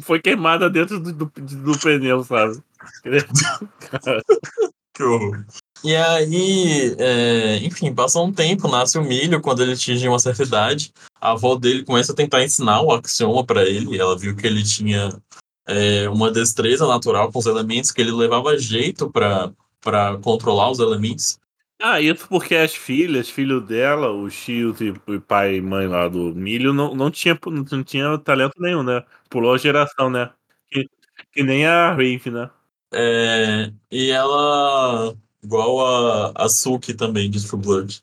[0.01, 2.63] Foi queimada dentro do do do pneu, sabe.
[4.95, 5.45] Que horror.
[5.85, 10.43] E aí, eh, enfim, passa um tempo, nasce o Milho, quando ele atinge uma certa
[10.43, 14.47] idade, a avó dele começa a tentar ensinar o Axioma pra ele, ela viu que
[14.47, 15.11] ele tinha,
[15.69, 20.79] eh, uma destreza natural com os elementos, que ele levava jeito pra pra controlar os
[20.81, 21.39] elementos.
[21.83, 26.09] Ah, isso porque as filhas, filho dela, o Shield e o pai e mãe lá
[26.09, 29.03] do Milho não não tinha não tinha talento nenhum, né.
[29.31, 30.31] Pulou a geração, né.
[30.71, 30.89] Que
[31.33, 32.51] que nem a Raven, né.
[32.95, 38.03] É, e ela igual a a Suki também de True Blood.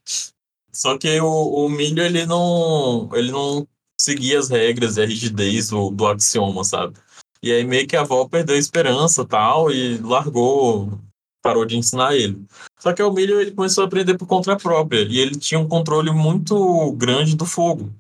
[0.74, 3.68] Só que o o Milho ele não ele não
[4.00, 6.98] seguia as regras e a rigidez do do Axioma, sabe.
[7.44, 11.00] E aí meio que a avó perdeu a esperança, tal, e largou
[11.42, 12.46] parou de ensinar ele.
[12.80, 15.68] Só que o Milho ele começou a aprender por conta própria, e ele tinha um
[15.68, 17.92] controle muito grande do fogo.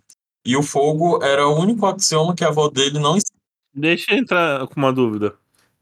[0.45, 3.23] E o fogo era o único Axioma que a avó dele não ens
[3.73, 5.34] Deixa eu entrar com uma dúvida.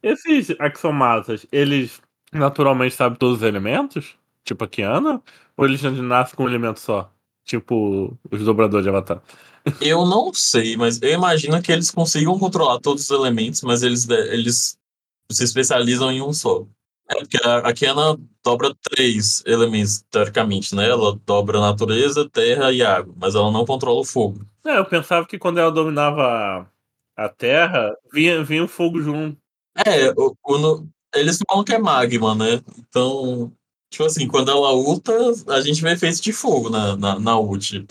[0.02, 2.00] Esses Axiomatas, eles
[2.32, 4.16] naturalmente sabem todos os elementos?
[4.44, 5.22] Tipo a Kiana?
[5.58, 7.12] Ou eles já nascem com um elemento só?
[7.44, 9.22] Tipo os dobradores de Avatar.
[9.82, 14.08] Eu não sei, mas eu imagino que eles consigam controlar todos os elementos, mas eles,
[14.10, 14.78] eles
[15.32, 16.66] se especializam em um só.
[17.10, 20.88] É porque a, Kiana dobra três elementos, teoricamente, né?
[20.88, 24.46] Ela dobra natureza, terra e água, mas ela não controla o fogo.
[24.66, 26.70] É, eu pensava que quando ela dominava
[27.18, 29.38] a terra, vinha, vinha o fogo junto.
[29.86, 32.62] É, o, o, eles falam que é magma, né?
[32.78, 33.52] Então,
[33.92, 35.14] tipo assim, quando ela ulta,
[35.48, 37.86] a gente vê efeito de fogo na, na, na ult.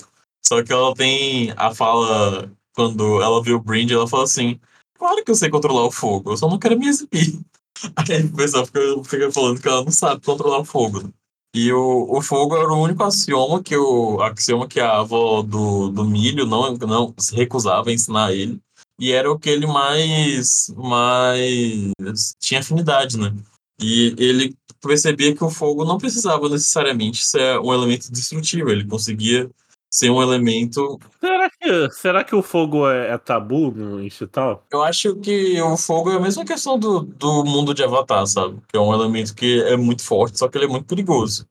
[0.47, 4.59] Só que ela tem a fala, quando ela vê o Brind, ela fala assim:
[4.99, 7.41] Claro que eu sei controlar o fogo, eu só não quero me exibir.
[7.97, 11.13] Aí o pessoal fica, fica falando que ela não sabe controlar o fogo.
[11.55, 15.89] E o, o fogo era o único axioma que o axioma que a avó do,
[15.89, 18.61] do milho não, não se recusava a ensinar ele.
[18.99, 23.35] E era o que ele mais, mais tinha afinidade, né?
[23.81, 29.49] E ele percebia que o fogo não precisava necessariamente ser um elemento destrutivo, ele conseguia
[29.91, 30.99] ser um elemento.
[31.21, 34.65] Será que, será que o fogo é, é tabu no Institutal?
[34.71, 38.61] Eu acho que o fogo é a mesma questão do, do mundo de Avatar, sabe?
[38.69, 41.47] Que é um elemento que é muito forte, só que ele é muito perigoso.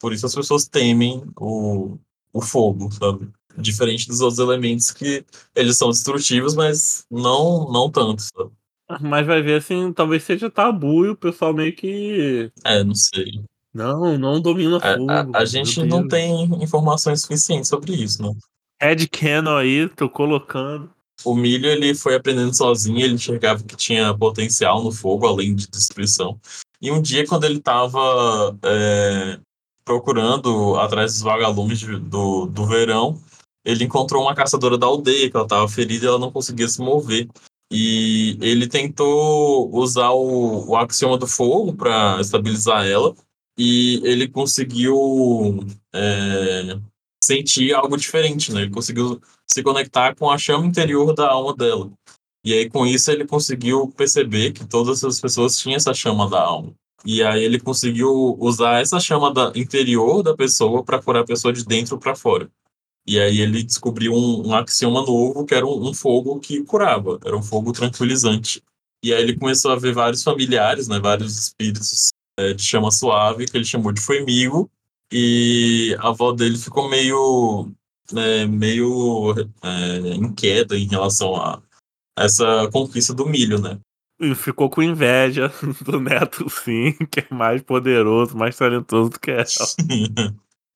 [0.00, 1.96] Por isso as pessoas temem o,
[2.32, 3.30] o fogo, sabe?
[3.58, 8.50] Diferente dos outros elementos que eles são destrutivos, mas não, não tanto, sabe?
[9.00, 12.50] Mas vai ver assim, talvez seja tabu e o pessoal meio que.
[12.64, 13.42] É, não sei.
[13.74, 15.10] Não, não domina fogo.
[15.10, 18.32] A, a, a gente não tem informações suficientes sobre isso, né?
[18.80, 20.90] Ed Cannon aí, tô colocando.
[21.24, 25.66] O milho ele foi aprendendo sozinho, ele enxergava que tinha potencial no fogo, além de
[25.66, 26.38] destruição.
[26.80, 29.38] E um dia, quando ele estava é,
[29.84, 33.20] procurando atrás dos vagalumes do, do verão,
[33.66, 36.80] ele encontrou uma caçadora da aldeia, que ela estava ferida e ela não conseguia se
[36.80, 37.28] mover.
[37.70, 43.12] E ele tentou usar o, o axioma do fogo para estabilizar ela,
[43.58, 46.78] e ele conseguiu é,
[47.20, 48.62] sentir algo diferente, né?
[48.62, 51.90] Ele conseguiu se conectar com a chama interior da alma dela.
[52.44, 56.40] E aí, com isso, ele conseguiu perceber que todas as pessoas tinham essa chama da
[56.40, 56.72] alma.
[57.04, 61.52] E aí, ele conseguiu usar essa chama da, interior da pessoa para curar a pessoa
[61.52, 62.48] de dentro para fora.
[63.06, 67.18] E aí, ele descobriu um, um axioma novo, que era um, um fogo que curava,
[67.24, 68.62] era um fogo tranquilizante.
[69.02, 73.46] E aí, ele começou a ver vários familiares, né, vários espíritos é, de chama suave,
[73.46, 74.70] que ele chamou de Foemigo,
[75.12, 77.70] e a avó dele ficou meio,
[78.12, 81.62] né, meio é, inquieta em relação a
[82.18, 83.78] essa conquista do milho, né?
[84.18, 85.52] E ficou com inveja
[85.84, 89.44] do neto, sim, que é mais poderoso, mais talentoso do que ela.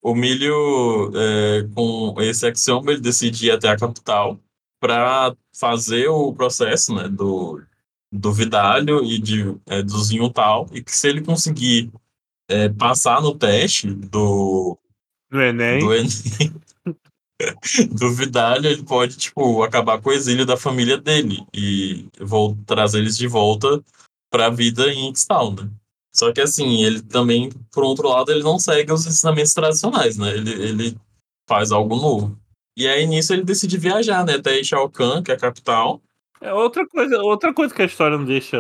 [0.02, 4.38] O milho, é, com esse axioma, ele decidiu ir até a capital
[4.80, 7.62] para fazer o processo né, do,
[8.10, 11.92] do Vidalho e de, é, do Zinhutal, e que se ele conseguir
[12.48, 14.78] é, passar no teste do,
[15.30, 16.54] do Enem, do, Enem,
[17.92, 22.98] do Vidalho, ele pode tipo, acabar com o exílio da família dele e vou trazer
[22.98, 23.82] eles de volta
[24.30, 25.70] para a vida em Ixtal, né?
[26.12, 30.30] Só que assim, ele também, por outro lado, ele não segue os ensinamentos tradicionais, né?
[30.30, 30.96] Ele, ele
[31.48, 32.36] faz algo novo.
[32.76, 34.34] E aí nisso ele decide viajar, né?
[34.34, 36.00] Até Shao Kahn, que é a capital,
[36.40, 38.56] é outra coisa, outra coisa que a história não deixa.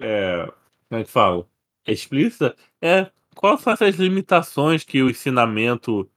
[0.00, 0.50] É,
[0.88, 1.46] como é que fala?
[1.86, 6.08] Explícita é quais são essas limitações que o ensinamento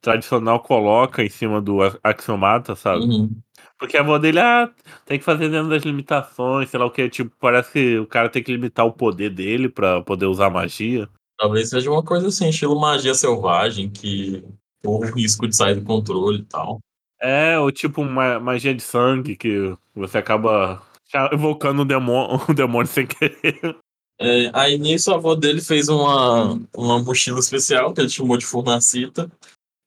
[0.00, 3.04] tradicional coloca em cima do axiomata, sabe?
[3.04, 3.30] Uhum.
[3.82, 4.70] Porque a avó dele, ah,
[5.04, 8.28] tem que fazer dentro das limitações, sei lá o que, tipo, parece que o cara
[8.28, 11.08] tem que limitar o poder dele para poder usar magia.
[11.36, 14.44] Talvez seja uma coisa assim, estilo magia selvagem, que
[14.84, 16.78] corre o risco de sair do controle e tal.
[17.20, 20.80] É, ou tipo uma magia de sangue que você acaba
[21.32, 23.76] evocando um demônio, um demônio sem querer.
[24.20, 28.46] É, aí nisso a avó dele fez uma, uma mochila especial que ele chamou de
[28.46, 29.28] Furnacita,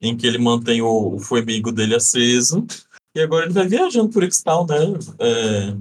[0.02, 2.68] em que ele mantém o, o fuemigo dele aceso.
[3.16, 4.76] E agora ele vai viajando por Ixtal, né?
[5.20, 5.74] É,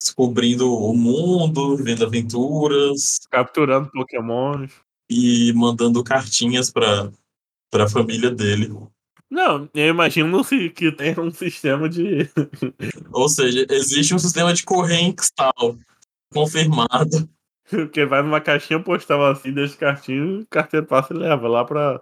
[0.00, 3.20] descobrindo o mundo, vendo aventuras.
[3.30, 4.66] Capturando Pokémon.
[5.08, 7.12] E mandando cartinhas para
[7.72, 8.74] a família dele.
[9.30, 12.28] Não, eu imagino que tem um sistema de.
[13.12, 15.78] Ou seja, existe um sistema de correio tal
[16.32, 17.28] confirmado.
[17.70, 22.00] Porque vai numa caixinha postal assim, deixa cartinho, o carteiro passa e leva lá pra,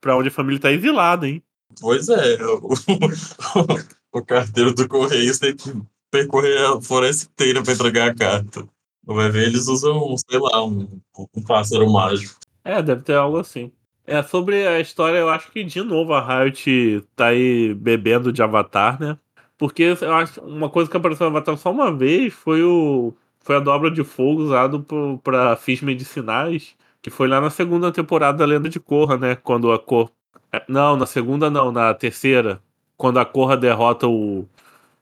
[0.00, 1.42] pra onde a família tá exilada, hein?
[1.80, 2.36] Pois é,
[4.18, 5.72] o, carteiro do Correio tem que
[6.10, 8.66] percorrer a floresta inteira pra entregar a carta.
[9.04, 11.00] Vai ver, eles usam, sei lá, um,
[11.36, 12.38] um pássaro mágico.
[12.64, 13.70] É, deve ter algo assim.
[14.06, 18.42] É, sobre a história, eu acho que de novo a Riot tá aí bebendo de
[18.42, 19.18] Avatar, né?
[19.56, 23.56] Porque eu acho uma coisa que apareceu no Avatar só uma vez foi o foi
[23.56, 24.82] a dobra de fogo usado
[25.22, 29.36] para fins medicinais, que foi lá na segunda temporada da Lenda de Korra, né?
[29.36, 30.10] Quando a cor
[30.52, 32.62] É, não, na segunda não, na terceira.
[33.04, 34.48] Quando a Korra derrota o,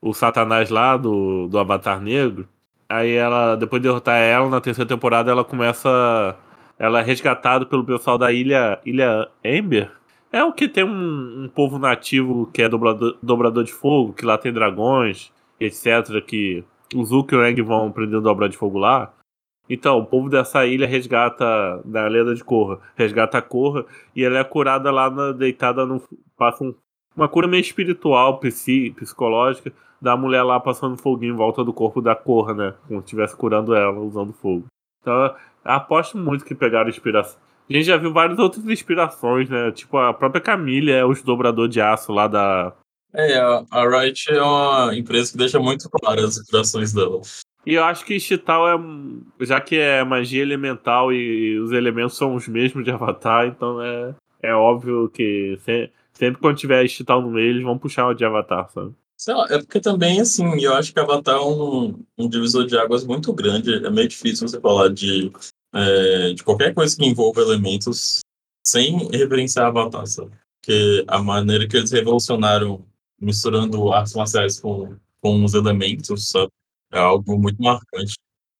[0.00, 2.48] o Satanás lá do, do Avatar Negro.
[2.88, 6.36] Aí ela, depois de derrotar ela, na terceira temporada, ela começa.
[6.76, 9.88] Ela é resgatada pelo pessoal da ilha, ilha Ember.
[10.32, 14.26] É o que tem um, um povo nativo que é dobrador, dobrador de fogo, que
[14.26, 16.20] lá tem dragões, etc.
[16.26, 16.64] Que
[16.96, 19.14] o Zuko e o Aang vão aprender a dobrar de fogo lá.
[19.70, 23.86] Então, o povo dessa ilha resgata, da lenda de Korra, resgata a Korra
[24.16, 26.02] e ela é curada lá, na, deitada, no,
[26.36, 26.74] passa um,
[27.16, 32.02] uma cura meio espiritual, psi, psicológica, da mulher lá passando foguinho em volta do corpo
[32.02, 32.74] da Korra, né?
[32.88, 34.66] Como se estivesse curando ela, usando fogo.
[35.00, 37.40] Então, aposto muito que pegaram inspiração.
[37.70, 39.70] A gente já viu várias outras inspirações, né?
[39.70, 42.72] Tipo, a própria Camille é o dobrador de aço lá da.
[43.14, 47.20] É, a, a Riot é uma empresa que deixa muito claras as inspirações dela.
[47.64, 49.44] E eu acho que Chital é.
[49.44, 54.14] Já que é magia elemental e os elementos são os mesmos de Avatar, então é,
[54.42, 58.24] é óbvio que sempre, sempre quando tiver Chital no meio, eles vão puxar o de
[58.24, 58.94] Avatar, sabe?
[59.16, 62.76] Sei lá, é porque também, assim, eu acho que Avatar é um, um divisor de
[62.76, 63.74] águas muito grande.
[63.84, 65.30] É meio difícil você falar de,
[65.72, 68.18] é, de qualquer coisa que envolva elementos
[68.66, 70.32] sem referenciar Avatar, sabe?
[70.60, 72.84] Porque a maneira que eles revolucionaram
[73.20, 76.50] misturando artes marciais com, com os elementos, sabe?
[76.92, 78.14] É algo muito marcante.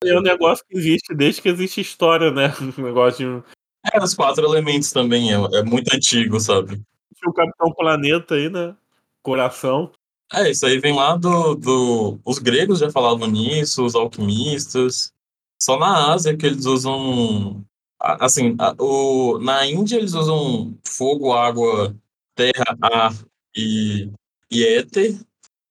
[0.05, 2.53] É um negócio que existe desde que existe história, né?
[2.79, 3.53] Um negócio de.
[3.93, 6.81] É, os quatro elementos também, é, é muito antigo, sabe?
[7.27, 8.75] O Capitão Planeta aí, né?
[9.23, 9.93] Coração.
[10.33, 12.19] É, isso aí vem lá do, do.
[12.25, 15.13] Os gregos já falavam nisso, os alquimistas.
[15.61, 17.65] Só na Ásia que eles usam.
[18.01, 21.95] Assim, o, na Índia eles usam fogo, água,
[22.35, 23.15] terra, ar
[23.55, 24.11] e,
[24.51, 25.21] e éter.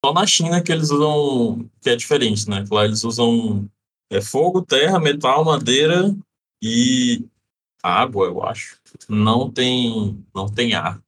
[0.05, 2.63] Só na China que eles usam, que é diferente, né?
[2.71, 3.69] Lá eles usam
[4.09, 6.15] é, fogo, terra, metal, madeira
[6.61, 7.25] e
[7.81, 8.77] água, eu acho.
[9.09, 11.01] Não tem, não tem ar.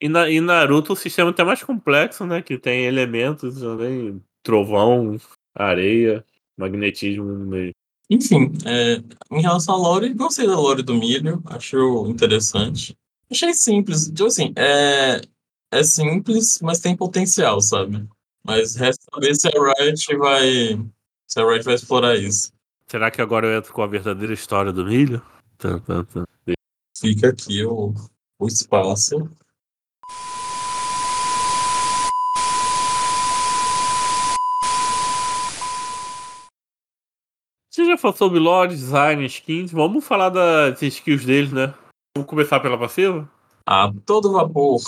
[0.00, 2.42] E, na, e Naruto o sistema é até mais complexo, né?
[2.42, 5.16] Que tem elementos também, trovão,
[5.54, 6.24] areia,
[6.56, 7.72] magnetismo no meio.
[8.08, 12.96] Enfim, é, em relação à lore, gostei da lore do milho, acho interessante.
[13.30, 15.20] Achei simples, tipo assim, é,
[15.72, 18.06] é simples, mas tem potencial, sabe?
[18.44, 20.78] Mas resta saber se a Riot vai.
[21.26, 22.52] Se a Riot vai explorar isso.
[22.86, 25.20] Será que agora eu entro com a verdadeira história do milho?
[25.58, 26.24] Tá, tá, tá.
[26.96, 27.92] Fica aqui o,
[28.38, 29.28] o espaço.
[37.70, 39.70] Você já falou sobre lore, design, skins.
[39.70, 41.74] Vamos falar das skills deles, né?
[42.16, 43.30] Vamos começar pela passiva?
[43.66, 44.80] A todo vapor.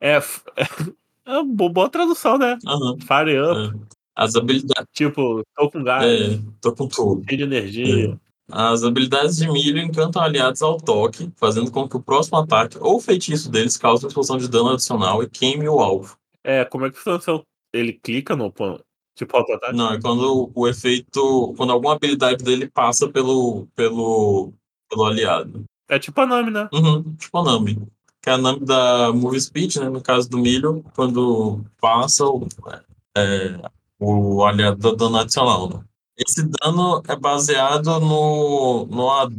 [0.00, 0.16] É,
[1.26, 2.58] é boa tradução, né?
[2.64, 2.98] Uhum.
[3.00, 3.76] Fire up.
[3.76, 3.92] É.
[4.14, 4.88] As habilidades.
[4.92, 6.04] Tipo, tô com gás.
[6.04, 7.22] É, tô com tudo.
[7.28, 8.12] Cheio de energia.
[8.14, 8.31] É.
[8.52, 13.00] As habilidades de milho encantam aliados ao toque, fazendo com que o próximo ataque ou
[13.00, 16.16] feitiço deles cause uma explosão de dano adicional e queime o alvo.
[16.44, 17.42] É, como é que funciona?
[17.72, 18.52] Ele clica no
[19.16, 19.74] tipo auto-ataque?
[19.74, 21.54] Não, é quando o efeito.
[21.56, 24.52] Quando alguma habilidade dele passa pelo, pelo,
[24.90, 25.64] pelo aliado.
[25.88, 26.68] É tipo a Nami, né?
[26.72, 27.78] Uhum, tipo a Nami
[28.22, 29.88] que é o nome da Movie Speed, né?
[29.88, 32.46] No caso do milho, quando passa o,
[33.18, 33.58] é,
[33.98, 35.68] o aliado do dano adicional.
[35.68, 35.80] Né?
[36.16, 39.30] Esse dano é baseado no, no,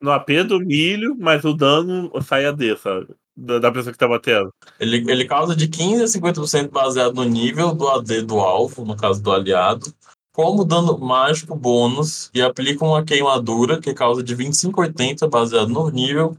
[0.00, 3.08] no AP do milho, mas o dano sai AD, sabe?
[3.36, 4.50] Da, da pessoa que tá batendo.
[4.80, 8.96] Ele, ele causa de 15% a 50% baseado no nível do AD do alvo, no
[8.96, 9.92] caso do aliado,
[10.32, 15.68] como dano mágico bônus, e aplica uma queimadura que causa de 25% a 80% baseado
[15.68, 16.36] no nível,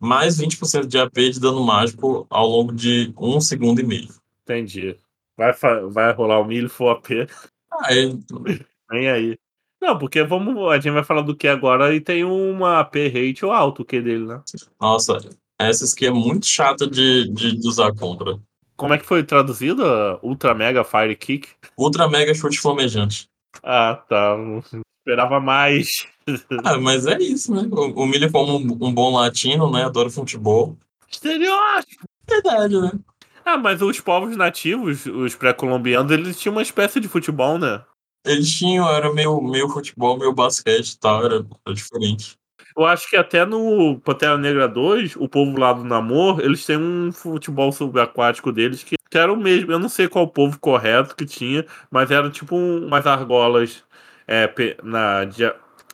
[0.00, 4.14] mais 20% de AP de dano mágico ao longo de um segundo e meio.
[4.42, 4.96] Entendi.
[5.36, 5.52] Vai,
[5.90, 7.28] vai rolar o milho for AP.
[7.72, 8.06] Ah, é.
[8.90, 9.38] Vem aí.
[9.80, 13.44] Não, porque vamos, a gente vai falar do que agora e tem uma AP rate
[13.44, 14.42] ou alto o que dele, né?
[14.80, 15.18] Nossa,
[15.58, 18.38] essa aqui é muito chata de, de, de usar contra.
[18.76, 20.18] Como é que foi traduzida?
[20.22, 21.48] Ultra Mega Fire Kick?
[21.78, 23.28] Ultra Mega Chute Flamejante.
[23.62, 24.36] Ah, tá.
[25.00, 26.06] Esperava mais.
[26.64, 27.68] Ah, mas é isso, né?
[27.70, 29.84] O, o Milho, como um, um, bom latino, né?
[29.84, 30.76] Adora futebol.
[31.10, 32.04] Estereótipo!
[32.26, 32.90] Verdade, né?
[33.44, 37.82] Ah, mas os povos nativos, os pré-colombianos, eles tinham uma espécie de futebol, né?
[38.24, 42.38] Eles tinham, era meio, meio futebol, meio basquete e tal, era, era diferente.
[42.76, 46.76] Eu acho que até no Pantera Negra 2, o povo lá do Namor, eles têm
[46.76, 49.70] um futebol subaquático deles que, que era o mesmo.
[49.70, 53.84] Eu não sei qual povo correto que tinha, mas era tipo um, umas argolas
[54.26, 54.52] é,
[54.82, 55.20] na,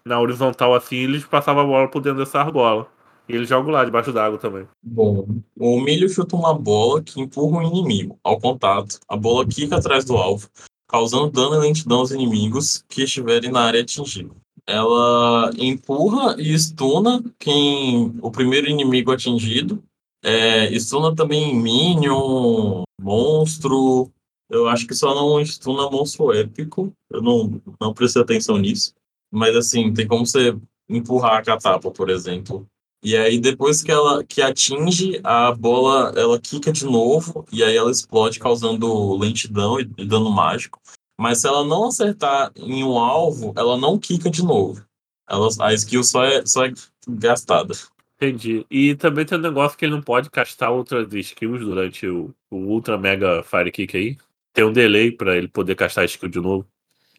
[0.05, 2.87] na horizontal assim, eles passavam a bola por dentro dessa argola.
[3.28, 4.66] E eles jogam lá debaixo d'água também.
[4.83, 5.24] Bom,
[5.57, 8.18] o milho chuta uma bola que empurra o inimigo.
[8.24, 10.49] Ao contato, a bola quica atrás do alvo,
[10.91, 14.34] causando dano e lentidão aos inimigos que estiverem na área atingida.
[14.66, 19.82] Ela empurra e estuna quem o primeiro inimigo atingido
[20.22, 24.11] É, stuna também Minion, Monstro.
[24.51, 26.93] Eu acho que só não stuna Monstro Épico.
[27.09, 28.93] Eu não, não prestei atenção nisso.
[29.30, 30.55] Mas assim, tem como você
[30.88, 32.66] empurrar a catapa, por exemplo.
[33.03, 37.75] E aí, depois que ela que atinge, a bola ela quica de novo, e aí
[37.77, 40.79] ela explode, causando lentidão e, e dano mágico.
[41.19, 44.85] Mas se ela não acertar em um alvo, ela não quica de novo.
[45.29, 46.73] Ela, a skill só é, só é
[47.09, 47.75] gastada.
[48.17, 48.67] Entendi.
[48.71, 52.57] E também tem um negócio que ele não pode castar outras skills durante o, o
[52.57, 54.19] Ultra Mega Fire Kick aí.
[54.53, 56.67] Tem um delay pra ele poder castar a skill de novo.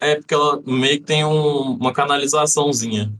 [0.00, 3.12] É, porque ela meio que tem um- uma canalizaçãozinha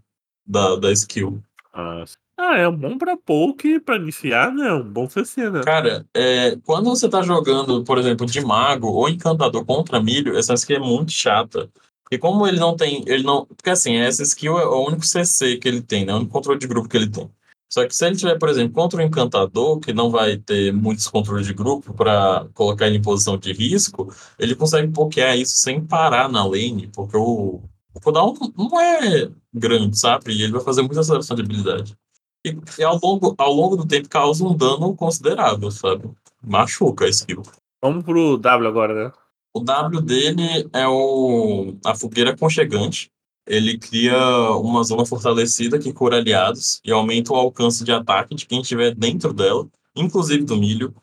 [0.47, 1.43] da, da skill.
[1.73, 2.05] Ah,
[2.39, 4.73] ah, é bom pra poke, pra iniciar, né?
[4.73, 5.63] Um bom CC, né?
[5.63, 10.55] Cara, é, quando você tá jogando, por exemplo, de mago ou encantador contra milho, essa
[10.55, 11.71] skill é muito chata.
[12.11, 13.05] E como ele não tem.
[13.07, 13.47] Ele não.
[13.47, 16.13] Porque assim, essa skill é o único CC que ele tem, né?
[16.13, 17.31] O único controle de grupo que ele tem.
[17.73, 21.09] Só que se ele tiver, por exemplo, contra o encantador, que não vai ter muitos
[21.09, 25.83] controles de grupo para colocar ele em posição de risco, ele consegue pokear isso sem
[25.83, 27.63] parar na lane, porque o,
[27.95, 30.33] o cooldown não é grande, sabe?
[30.33, 31.97] E ele vai fazer muita aceleração de habilidade.
[32.45, 36.11] E, e ao, longo, ao longo do tempo causa um dano considerável, sabe?
[36.45, 37.43] Machuca a skill.
[37.81, 39.13] Vamos pro W agora, né?
[39.55, 43.11] O W dele é o, a fogueira aconchegante.
[43.47, 44.17] Ele cria
[44.57, 48.95] uma zona fortalecida que cura aliados e aumenta o alcance de ataque de quem estiver
[48.95, 50.95] dentro dela, inclusive do milho.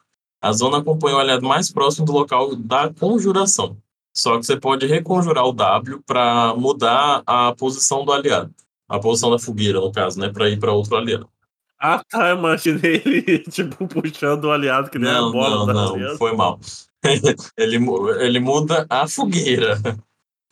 [0.41, 3.77] A zona acompanha o aliado mais próximo do local da conjuração.
[4.15, 8.53] Só que você pode reconjurar o W para mudar a posição do aliado.
[8.89, 10.29] A posição da fogueira, no caso, né?
[10.29, 11.29] Para ir para outro aliado.
[11.79, 12.29] Ah, tá.
[12.29, 15.93] Eu imaginei ele, tipo, puxando o aliado que nem a Não, bola não, da não,
[15.95, 16.17] aliança.
[16.17, 16.59] foi mal.
[17.55, 17.77] ele,
[18.19, 19.77] ele muda a fogueira.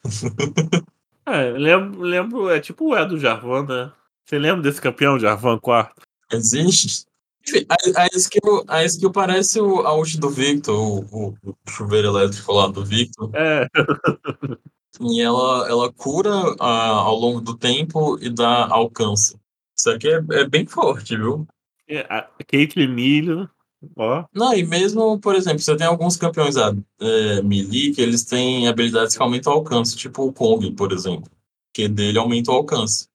[1.29, 3.91] É, lembro, lembro, é tipo o E do Jarvan, né?
[4.23, 5.93] Você lembra desse campeão, Jarvan 4?
[6.31, 7.05] Existe.
[7.45, 11.53] Enfim, a, a, skill, a skill parece o, a ult do Victor, o, o- o
[11.69, 13.29] chuveiro elétrico lá do Victor.
[13.33, 13.67] É,
[15.01, 19.35] E ela, ela cura ah, ao longo do tempo e dá alcance.
[19.77, 21.47] Isso aqui é, é bem forte, viu?
[21.87, 23.49] é, a Caitlyn Milho,
[23.95, 24.25] ó.
[24.33, 28.67] Não, e mesmo, por exemplo, você tem alguns campeões ah, é, melee que eles têm
[28.67, 31.29] habilidades que aumentam o alcance, tipo o Kong, por exemplo,
[31.73, 33.07] que dele aumenta o alcance.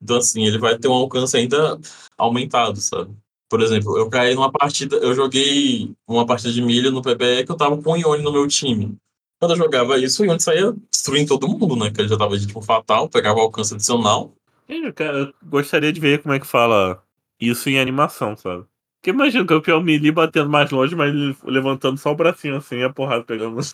[0.00, 1.78] Então, assim, ele vai ter um alcance ainda
[2.16, 3.14] aumentado, sabe?
[3.48, 7.50] Por exemplo, eu caí numa partida, eu joguei uma partida de milho no PBE que
[7.50, 8.96] eu tava com o Ione no meu time.
[9.40, 11.90] Quando eu jogava isso, o Ione saía destruindo todo mundo, né?
[11.90, 14.34] Que ele já tava de tipo fatal, pegava alcance adicional.
[14.68, 17.02] Eu, eu gostaria de ver como é que fala
[17.40, 18.66] isso em animação, sabe?
[19.00, 22.84] Porque imagina o campeão melee batendo mais longe, mas levantando só o bracinho assim e
[22.84, 23.56] a porrada pegando.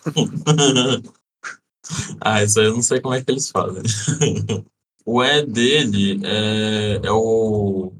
[2.21, 3.83] ah, isso aí eu não sei como é que eles fazem.
[5.05, 7.91] o E dele é, é o.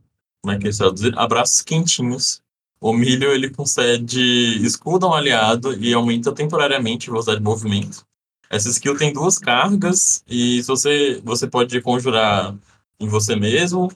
[0.41, 1.11] Como é que eles traduzem?
[1.17, 2.41] Abraços quentinhos.
[2.79, 4.21] O milho ele concede
[4.63, 8.05] escudo a um aliado e aumenta temporariamente a velocidade de movimento.
[8.49, 12.55] Essa skill tem duas cargas e você, você pode conjurar
[12.99, 13.91] em você mesmo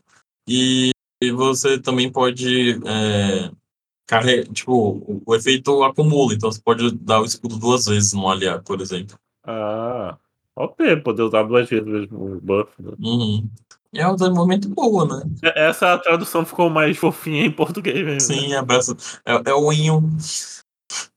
[0.47, 0.91] e,
[1.23, 3.51] e você também pode é,
[4.07, 8.63] carre- tipo, o, efeito acumula, então você pode dar o escudo duas vezes no aliado,
[8.63, 9.17] por exemplo.
[9.45, 10.17] Ah,
[10.55, 12.69] ok, poder usar duas vezes o buff.
[12.79, 12.91] Né?
[12.99, 13.49] Uhum.
[13.93, 15.51] É uma velocidade de movimento boa, né?
[15.55, 18.11] Essa tradução ficou mais fofinha em português mesmo.
[18.11, 18.19] né?
[18.41, 18.95] Sim, abraço.
[19.25, 20.01] É, é o inho.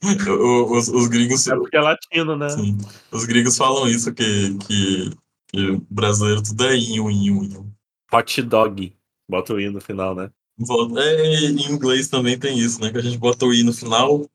[0.71, 1.47] Os, os gringos.
[1.49, 2.49] É porque é latino, né?
[2.49, 2.79] Sim,
[3.11, 5.11] os gringos falam isso, que, que,
[5.49, 7.75] que brasileiro tudo é inho, inho, inho.
[8.13, 8.95] Hot dog.
[9.29, 10.31] Bota o i no final, né?
[10.97, 12.91] É, em inglês também tem isso, né?
[12.91, 14.29] Que a gente bota o i no final.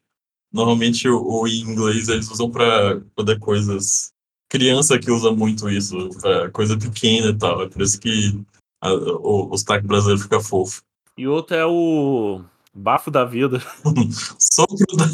[0.52, 4.12] Normalmente o, o i em inglês eles usam pra poder coisas.
[4.50, 7.62] Criança que usa muito isso, pra coisa pequena e tal.
[7.64, 8.44] É por isso que
[8.82, 10.82] a- o, o sotaque brasileiro fica fofo.
[11.18, 12.42] E outro é o
[12.74, 13.60] bafo da vida.
[14.40, 15.06] Sopro da,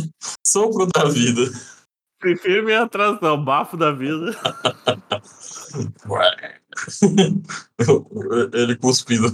[0.46, 1.42] sopro da vida.
[2.20, 4.32] Prefiro minha atração, bafo da vida.
[8.54, 9.28] Ele cuspindo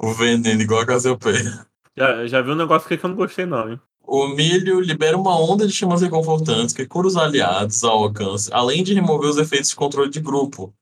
[0.00, 1.66] o veneno igual a Cassiopeia.
[1.96, 3.80] Já, já vi um negócio aqui que eu não gostei, não, hein?
[4.04, 8.82] O milho libera uma onda de chamas reconfortantes que cura os aliados ao alcance, além
[8.84, 10.72] de remover os efeitos de controle de grupo.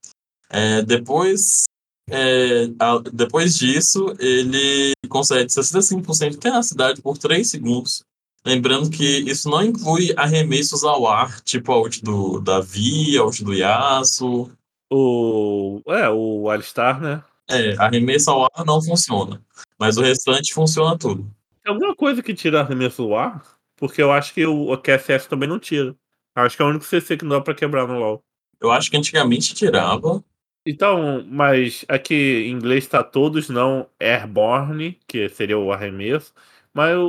[0.49, 1.65] É, depois,
[2.11, 8.03] é, a- depois disso, ele concede 65% de tenacidade por 3 segundos.
[8.45, 13.45] Lembrando que isso não inclui arremessos ao ar, tipo a ult do Davi, a ult
[13.45, 14.51] do Yasuo.
[14.91, 15.81] O.
[15.87, 17.23] É, o Alistar, né?
[17.49, 19.41] É, arremesso ao ar não funciona.
[19.79, 21.31] Mas o restante funciona tudo.
[21.71, 23.43] Alguma coisa que tira arremesso do ar?
[23.77, 25.97] Porque eu acho que o, QSF também não tira.
[26.35, 28.23] Acho que é o único CC que não dá pra quebrar no LoL.
[28.61, 30.23] Eu acho que antigamente tirava,
[30.67, 36.33] Então, mas aqui em inglês tá todos não airborne, que seria o arremesso,
[36.75, 37.09] mas o,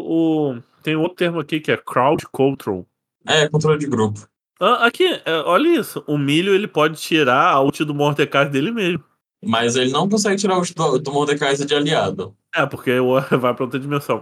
[0.56, 2.88] o- tem outro termo aqui que é crowd control.
[3.28, 4.28] É, controle de grupo.
[4.60, 8.72] Ah, aqui, é, olha isso, o milho ele pode tirar a ult do Mordecai dele
[8.72, 9.04] mesmo.
[9.44, 12.36] Mas ele não consegue tirar o do, do Mordecai de aliado.
[12.56, 12.92] É, porque
[13.40, 14.22] vai pra outra dimensão.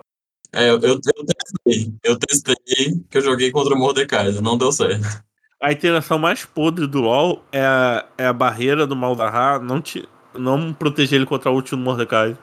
[0.52, 1.94] É, eu, eu testei.
[2.04, 5.24] Eu testei que eu joguei contra o Mordecai, não deu certo.
[5.62, 10.08] A interação mais podre do LoL é a, é a barreira do Malzahar não, te,
[10.34, 12.38] não proteger ele contra a ult do Mordecai.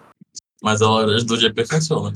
[0.62, 2.12] Mas a hora do GP funciona.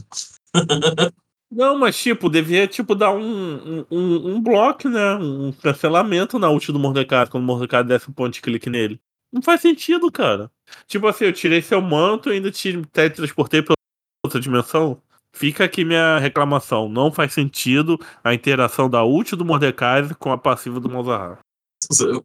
[1.50, 5.14] Não, mas tipo, devia tipo dar um, um, um bloco, né?
[5.14, 9.00] Um cancelamento na ult do Mordecai quando o Mordecai desce um ponto de clique nele.
[9.32, 10.50] Não faz sentido, cara.
[10.86, 13.74] Tipo assim, eu tirei seu manto e ainda te teletransportei pra
[14.24, 15.02] outra dimensão.
[15.32, 16.88] Fica aqui minha reclamação.
[16.88, 21.38] Não faz sentido a interação da ult do Mordecai com a passiva do Malzahar.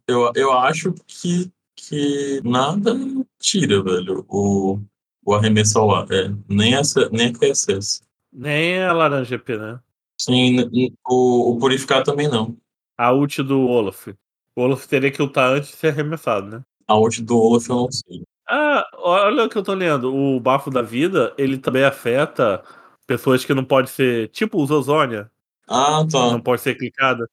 [0.06, 2.94] Eu, eu acho que, que nada
[3.40, 4.80] tira, velho, o,
[5.24, 6.06] o arremesso ao ar.
[6.10, 8.02] É, nem, essa, nem a QSS.
[8.32, 9.80] Nem a laranja GP, né?
[10.20, 12.56] Sim, o, o purificar também não.
[12.98, 14.08] A ult do Olaf.
[14.54, 16.62] O Olaf teria que ultar antes de ser arremessado, né?
[16.86, 18.22] A ult do Olaf eu não sei.
[18.48, 20.14] Ah, olha o que eu tô lendo.
[20.14, 22.62] O bafo da vida, ele também afeta
[23.06, 24.28] pessoas que não pode ser.
[24.28, 25.30] Tipo o Zozônia,
[25.68, 26.30] Ah, tá.
[26.32, 27.28] não pode ser clicada.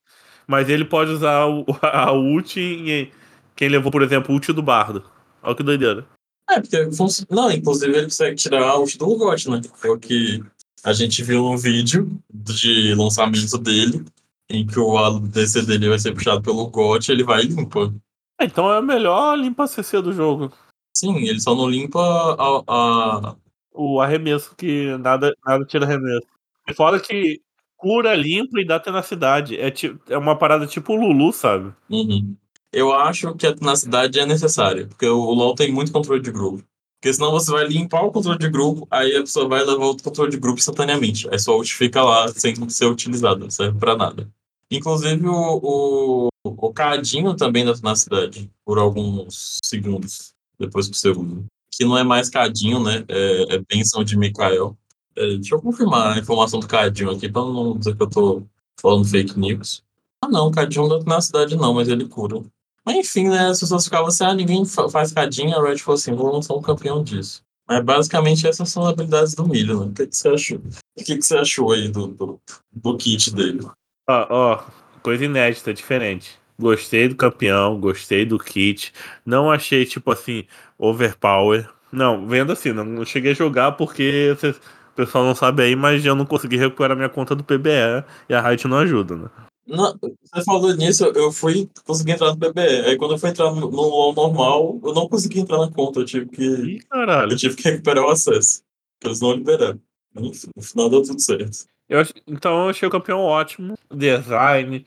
[0.48, 3.12] Mas ele pode usar o, a ult em.
[3.56, 5.04] Quem levou, por exemplo, o ult do Bardo.
[5.42, 6.06] Olha que doideira.
[6.50, 6.90] É, porque
[7.30, 9.62] não, inclusive ele consegue tirar a ult do Urgot, né?
[9.84, 10.44] É o que
[10.84, 14.04] a gente viu no vídeo de lançamento dele,
[14.50, 17.94] em que o ADC dele vai ser puxado pelo Urgot, ele vai e limpa.
[18.40, 20.52] Ah, Então é a melhor limpa CC do jogo.
[20.96, 22.00] Sim, ele só não limpa
[22.38, 23.36] a, a,
[23.74, 26.26] O arremesso, que nada, nada tira arremesso.
[26.68, 27.42] E fora que
[27.78, 29.58] cura, limpa e dá tenacidade.
[29.60, 31.74] É, ti- é uma parada tipo o Lulu, sabe?
[31.90, 32.36] Uhum.
[32.72, 36.64] Eu acho que a tenacidade é necessária, porque o LoL tem muito controle de grupo.
[37.00, 39.98] Porque senão você vai limpar o controle de grupo, aí a pessoa vai levar o
[40.02, 41.28] controle de grupo instantaneamente.
[41.30, 44.28] Aí sua ult fica lá sem ser utilizada, não serve pra nada.
[44.72, 51.44] Inclusive o, o, o cadinho também da tenacidade, por alguns segundos, depois você usa.
[51.76, 53.04] Que não é mais cadinho, né?
[53.08, 54.78] É, é benção de Mikael.
[55.16, 58.44] É, deixa eu confirmar a informação do cadinho aqui, pra não dizer que eu tô
[58.80, 59.84] falando fake news.
[60.24, 62.42] Ah não, cadinho não dá tenacidade não, mas ele cura.
[62.86, 63.48] Mas enfim, né?
[63.48, 66.54] As pessoas ficavam assim, ah, ninguém fa- faz cadinho, a Red falou assim, vou lançar
[66.54, 67.42] um campeão disso.
[67.68, 69.86] Mas basicamente essas são as habilidades do milho, né?
[69.88, 70.58] O que, que você achou?
[70.58, 73.62] O que, que você achou aí do, do, do kit dele?
[74.10, 74.64] Ó, ó,
[75.02, 76.38] coisa inédita, diferente.
[76.64, 78.94] Gostei do campeão, gostei do kit.
[79.26, 80.46] Não achei, tipo assim,
[80.78, 81.70] overpower.
[81.92, 85.76] Não, vendo assim, não, não cheguei a jogar porque cês- o pessoal não sabe aí,
[85.76, 89.30] mas eu não consegui recuperar minha conta do PBE e a Riot não ajuda, né?
[89.68, 89.98] Não,
[90.34, 92.86] você falou nisso, eu fui conseguir entrar no PBE.
[92.86, 96.00] Aí quando eu fui entrar no, LoL normal, eu não consegui entrar na conta.
[96.00, 97.32] Eu tive que, Ih, caralho.
[97.32, 98.62] eu tive que recuperar o acesso.
[99.00, 99.80] porque Eles não liberaram.
[100.16, 101.66] No final deu tudo certo.
[101.94, 103.76] Eu então eu achei o campeão ótimo.
[103.94, 104.84] Design,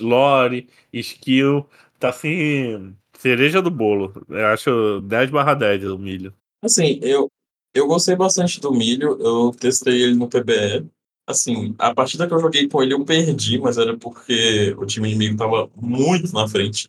[0.00, 1.66] lore, skill.
[1.98, 4.24] Tá assim, cereja do bolo.
[4.30, 6.32] Eu acho 10 barra 10 o milho.
[6.62, 7.30] Assim, eu,
[7.74, 10.88] eu gostei bastante do milho, eu testei ele no PBE.
[11.28, 15.10] Assim, a partida que eu joguei com ele eu perdi, mas era porque o time
[15.10, 16.88] inimigo tava muito na frente.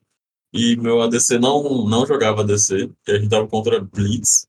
[0.54, 4.48] E meu ADC não, não jogava ADC, porque a gente tava contra Blitz.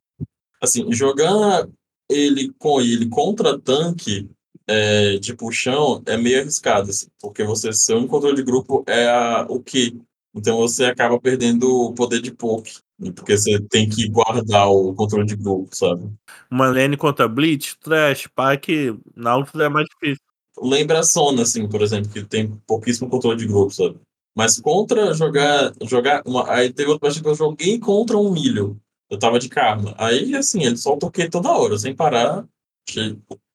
[0.62, 1.66] Assim, jogar
[2.09, 4.31] ele com ele contra tanque
[4.69, 9.07] é, de puxão é meio arriscado, assim, porque você, seu único controle de grupo é
[9.09, 9.99] a, o Q.
[10.35, 12.77] Então você acaba perdendo o poder de poke.
[13.14, 16.12] Porque você tem que guardar o controle de grupo, sabe?
[16.51, 20.25] Uma lane contra Blitz, Trash, Pike, Nautilus é mais difícil.
[20.61, 23.97] Lembra a Sona, assim, por exemplo, que tem pouquíssimo controle de grupo, sabe?
[24.37, 25.73] Mas contra jogar.
[25.83, 28.77] jogar uma, aí teve outra partida que eu joguei contra um milho.
[29.09, 29.95] Eu tava de karma.
[29.97, 32.45] Aí, assim, ele o Q toda hora, sem parar.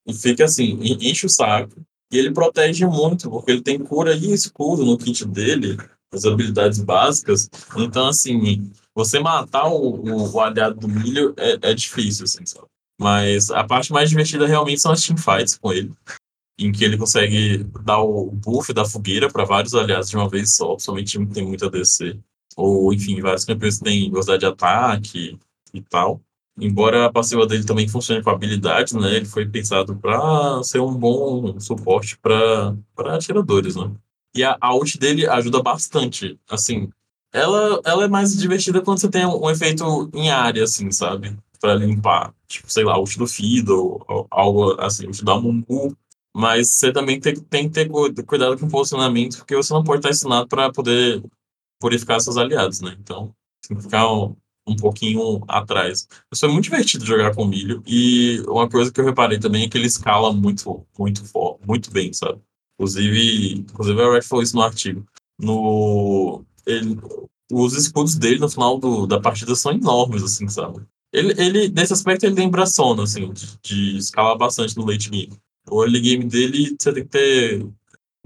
[0.08, 1.82] E fica assim, en- enche o saco.
[2.12, 5.78] E ele protege muito, porque ele tem cura e escudo no kit dele,
[6.12, 7.50] as habilidades básicas.
[7.76, 12.68] Então, assim, você matar o, o, o aliado do milho é, é difícil, assim, sabe?
[13.02, 15.92] Mas a parte mais divertida realmente são as teamfights com ele
[16.58, 20.56] em que ele consegue dar o buff da fogueira para vários aliados de uma vez
[20.56, 22.20] só, somente time que tem muito ADC.
[22.56, 25.40] Ou, enfim, vários campeões que têm velocidade de ataque
[25.74, 26.22] e tal.
[26.60, 29.16] Embora a passiva dele também funcione com habilidades, né?
[29.16, 32.76] Ele foi pensado para ser um bom suporte para
[33.16, 33.92] atiradores, né?
[34.36, 36.40] E a, a ult dele ajuda bastante.
[36.50, 36.90] Assim,
[37.32, 41.36] ela, ela é mais divertida quando você tem um, um efeito em área, assim, sabe?
[41.60, 42.34] Para limpar.
[42.48, 45.96] Tipo, sei lá, ult do Fiddle, ou algo assim, ult da Mumu.
[46.36, 49.84] Mas você também tem, tem que ter cu- cuidado com o posicionamento, porque você não
[49.84, 51.24] pode estar ensinado para poder
[51.80, 52.96] purificar seus aliados, né?
[53.00, 53.34] Então,
[53.68, 54.08] tem que ficar
[54.68, 56.08] um pouquinho atrás.
[56.30, 57.84] Mas foi muito divertido jogar com Milho.
[57.86, 61.24] E uma coisa que eu reparei também é que ele escala muito, muito,
[61.66, 62.40] muito bem, sabe?
[62.76, 65.06] Inclusive, inclusive a Red falou isso no artigo.
[65.40, 66.98] No, ele,
[67.52, 70.82] os escudos dele no final do, da partida são enormes, assim, sabe?
[71.12, 75.38] Ele, ele, nesse aspecto, ele lembra Sona, assim, de, de escalar bastante no late game.
[75.70, 77.68] O early game dele, você tem que ter,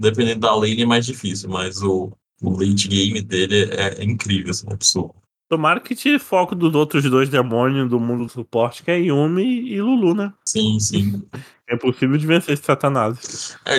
[0.00, 2.10] dependendo da lane, é mais difícil, mas o,
[2.40, 5.14] o late game dele é, é incrível, assim, é absurdo.
[5.48, 9.72] Tomara que tire foco dos outros dois demônios do mundo do suporte, que é Yumi
[9.72, 10.32] e Lulu, né?
[10.44, 11.22] Sim, sim.
[11.66, 13.56] É possível de vencer esse Satanás.
[13.64, 13.78] É,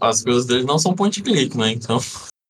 [0.00, 1.72] as coisas dele não são point click, né?
[1.72, 1.98] Então,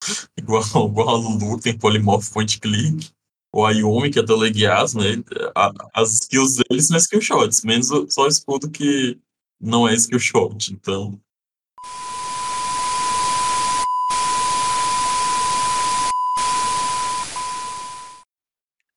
[0.39, 3.11] igual, igual a Lulu tem Polymorph point click,
[3.53, 5.23] o Ayumi, que é teleguias, né?
[5.57, 9.19] A, as skills dele são skill shots, menos só o escudo que
[9.61, 10.73] não é skill shot.
[10.73, 11.21] Então,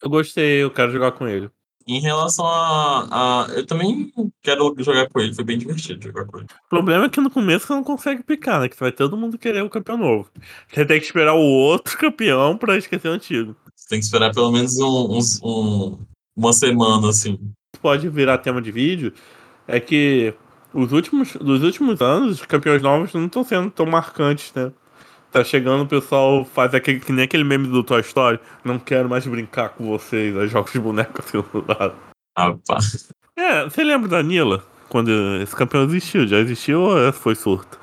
[0.08, 1.49] Eu gostei, eu quero jogar com ele.
[1.86, 6.38] Em relação a, a, Eu também quero jogar com ele, foi bem divertido jogar com
[6.38, 6.47] ele.
[6.66, 8.70] O problema é que no começo você não consegue picar, né?
[8.70, 10.30] Que vai todo mundo querer o campeão novo.
[10.72, 13.55] Você tem que esperar o outro campeão pra esquecer o antigo.
[13.76, 15.99] Você tem que esperar pelo menos um, um,
[16.36, 17.38] uma semana, assim.
[17.82, 19.14] Pode virar tema de vídeo.
[19.68, 20.34] É que
[20.74, 24.72] os últimos, dos últimos anos, os campeões novos não estão sendo tão marcantes, né?
[25.38, 28.40] Tá chegando, o pessoal faz aquele, que nem aquele meme do Toy Story.
[28.66, 30.36] Não quero mais brincar com vocês.
[30.36, 31.96] Aí joga os bonecos assim do lado.
[32.34, 32.80] Pá.
[33.36, 34.66] É, você lembra da Nila?
[34.90, 36.26] Quando esse campeão existiu?
[36.26, 37.80] Já existiu ou foi surto?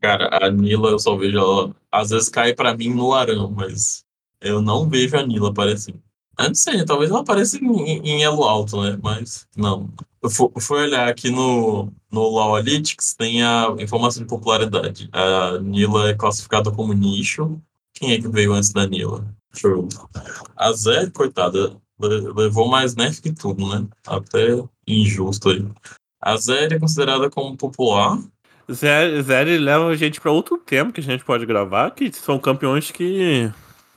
[0.00, 1.74] Cara, a Nila eu só vejo ela.
[1.90, 4.04] Às vezes cai pra mim no arão, mas
[4.40, 6.00] eu não vejo a Nila aparecendo.
[6.38, 8.98] Eu não sei, talvez ela apareça em, em elo alto, né?
[9.02, 9.88] Mas não.
[10.22, 15.08] Eu fui olhar aqui no, no LoL Analytics, tem a informação de popularidade.
[15.12, 17.60] A Nila é classificada como nicho.
[17.92, 19.24] Quem é que veio antes da Nila?
[19.52, 19.68] Deixa.
[20.56, 23.86] A Zé, coitada, levou mais nerf que tudo, né?
[24.06, 25.64] Até injusto aí.
[26.20, 28.18] A Zé é considerada como popular.
[28.72, 32.38] Zé, Zé leva a gente para outro tema que a gente pode gravar, que são
[32.38, 33.52] campeões que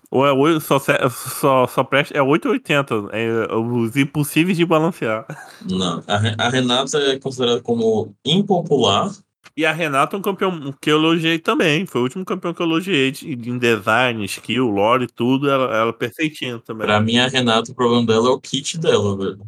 [0.10, 2.18] ou é 8, só, só, só presta.
[2.18, 3.10] É 880.
[3.12, 5.26] É os impossíveis de balancear.
[5.70, 6.03] Não.
[6.08, 9.12] A, a Renata é considerada como impopular.
[9.55, 11.86] E a Renata é um campeão que eu elogiei também.
[11.86, 15.49] Foi o último campeão que eu elogiei de, em design, skill, lore e tudo.
[15.49, 16.86] Ela, ela é perfeitinha também.
[16.86, 19.41] Pra mim, a Renata, o problema dela é o kit dela, velho.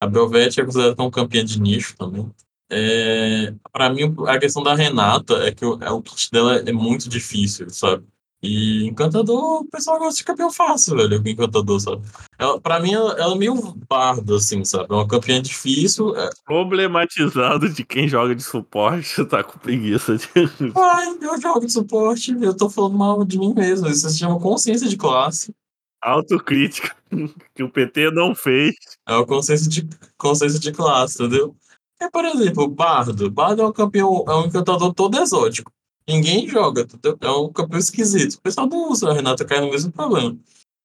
[0.00, 2.28] A Belvete é considerada como campeã de nicho também.
[2.68, 6.72] É, para mim, a questão da Renata é que o, é, o kit dela é
[6.72, 8.04] muito difícil, sabe?
[8.42, 12.02] E Encantador, o pessoal gosta de campeão fácil, velho, Encantador, sabe?
[12.36, 13.54] Ela, pra mim, ela, ela, é meio
[13.88, 14.86] barda, assim, sabe?
[14.90, 16.16] É uma campeã difícil.
[16.16, 16.28] É...
[16.44, 20.26] Problematizado de quem joga de suporte, tá com preguiça de.
[20.76, 23.86] Ai, eu jogo de suporte, eu tô falando mal de mim mesmo.
[23.86, 25.54] Isso se chama consciência de classe.
[26.02, 26.96] Autocrítica,
[27.54, 28.74] que o PT não fez.
[29.08, 29.88] É uma consciência de,
[30.18, 31.54] consciência de classe, entendeu?
[32.00, 33.30] É, por exemplo, Bardo.
[33.30, 35.70] Bardo é um campeão, é um encantador todo exótico.
[36.08, 37.16] Ninguém joga, entendeu?
[37.20, 38.34] É um campeão esquisito.
[38.34, 40.36] O pessoal não usa, a Renata cai no mesmo problema.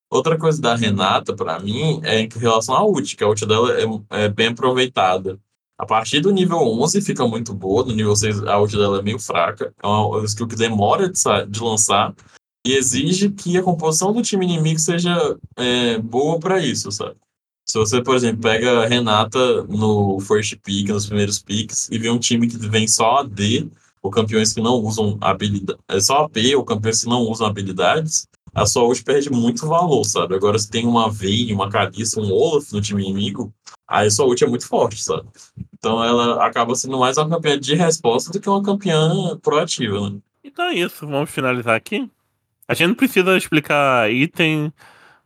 [0.09, 3.77] Outra coisa da Renata, para mim, é em relação à ult, que a ult dela
[3.79, 5.39] é, é, bem aproveitada.
[5.77, 9.01] A partir do nível 11 fica muito boa, no nível 6 a ult dela é
[9.01, 9.73] meio fraca.
[9.83, 12.15] É uma skill que demora de, de lançar
[12.65, 17.15] e exige que a composição do time inimigo seja é, boa para isso, sabe?
[17.65, 22.09] Se você, por exemplo, pega a Renata no first pick, nos primeiros picks, e vê
[22.09, 23.69] um time que vem só AD,
[24.01, 28.27] ou campeões que não usam habilidade, é só AP, ou campeões que não usam habilidades,
[28.57, 30.33] a sua ult perde muito valor, sabe?
[30.33, 33.53] Agora, se tem uma Vayne, uma Kalista, um Olaf no time inimigo,
[33.87, 35.27] aí a sua ult é muito forte, sabe?
[35.77, 40.17] Então ela acaba sendo mais uma campeã de resposta do que uma campeã proativa, né?
[40.43, 42.09] Então é isso, vamos finalizar aqui.
[42.67, 44.73] A gente não precisa explicar item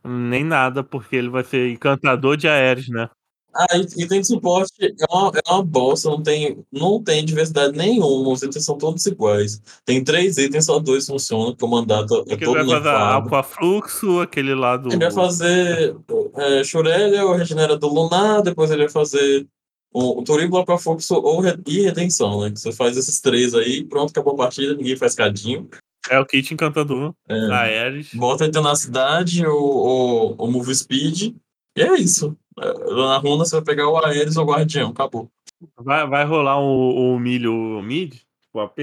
[0.04, 3.08] nem nada, porque ele vai ser encantador de aéreos, né?
[3.54, 8.30] Ah, item de suporte é uma, é uma bosta, não tem, não tem diversidade nenhuma,
[8.30, 9.60] os itens são todos iguais.
[9.84, 13.26] Tem três itens, só dois funcionam, porque o mandato é todo ele vai fazer.
[13.26, 14.88] Aquafluxo, aquele lá do.
[14.88, 15.96] Ele vai fazer
[16.36, 19.46] é, Shurelia, o Regenerador Lunar, depois ele vai fazer
[19.92, 22.52] o, o Turíbulo Aquafluxo ou e Redenção, né?
[22.54, 25.68] Você faz esses três aí, pronto, acabou a partida, ninguém faz cadinho.
[26.10, 27.14] É o kit encantador.
[27.28, 27.52] É.
[27.52, 28.08] Aéreos.
[28.14, 31.34] Bota a Tenacidade, o, o, o Move Speed,
[31.76, 32.36] e é isso.
[32.56, 35.30] Na runa você vai pegar o Aeres ou o Guardião, acabou.
[35.76, 38.20] Vai, vai rolar o, o milho mid?
[38.52, 38.78] O AP?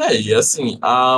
[0.00, 1.16] É, e assim, a,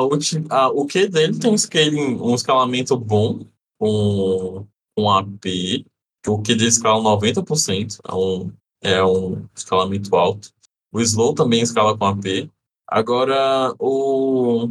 [0.51, 3.47] a, o Q dele tem um, scaling, um escalamento bom
[3.79, 4.67] com,
[4.97, 10.51] com AP, que o Q dele escala 90%, é um, é um escalamento alto.
[10.93, 12.51] O Slow também escala com AP.
[12.89, 14.69] Agora, o,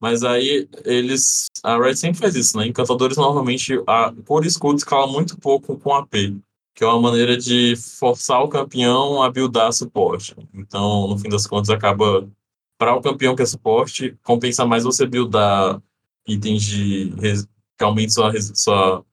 [0.00, 1.46] Mas aí eles.
[1.62, 2.66] A Red sempre faz isso, né?
[2.66, 6.14] Encantadores normalmente, a, por escudo, escala muito pouco com AP,
[6.76, 10.36] que é uma maneira de forçar o campeão a buildar suporte.
[10.52, 12.28] Então, no fim das contas, acaba.
[12.78, 15.80] Para o campeão que é suporte, compensa mais você buildar
[16.28, 17.14] itens de.
[17.78, 19.04] que aumentem sua, sua,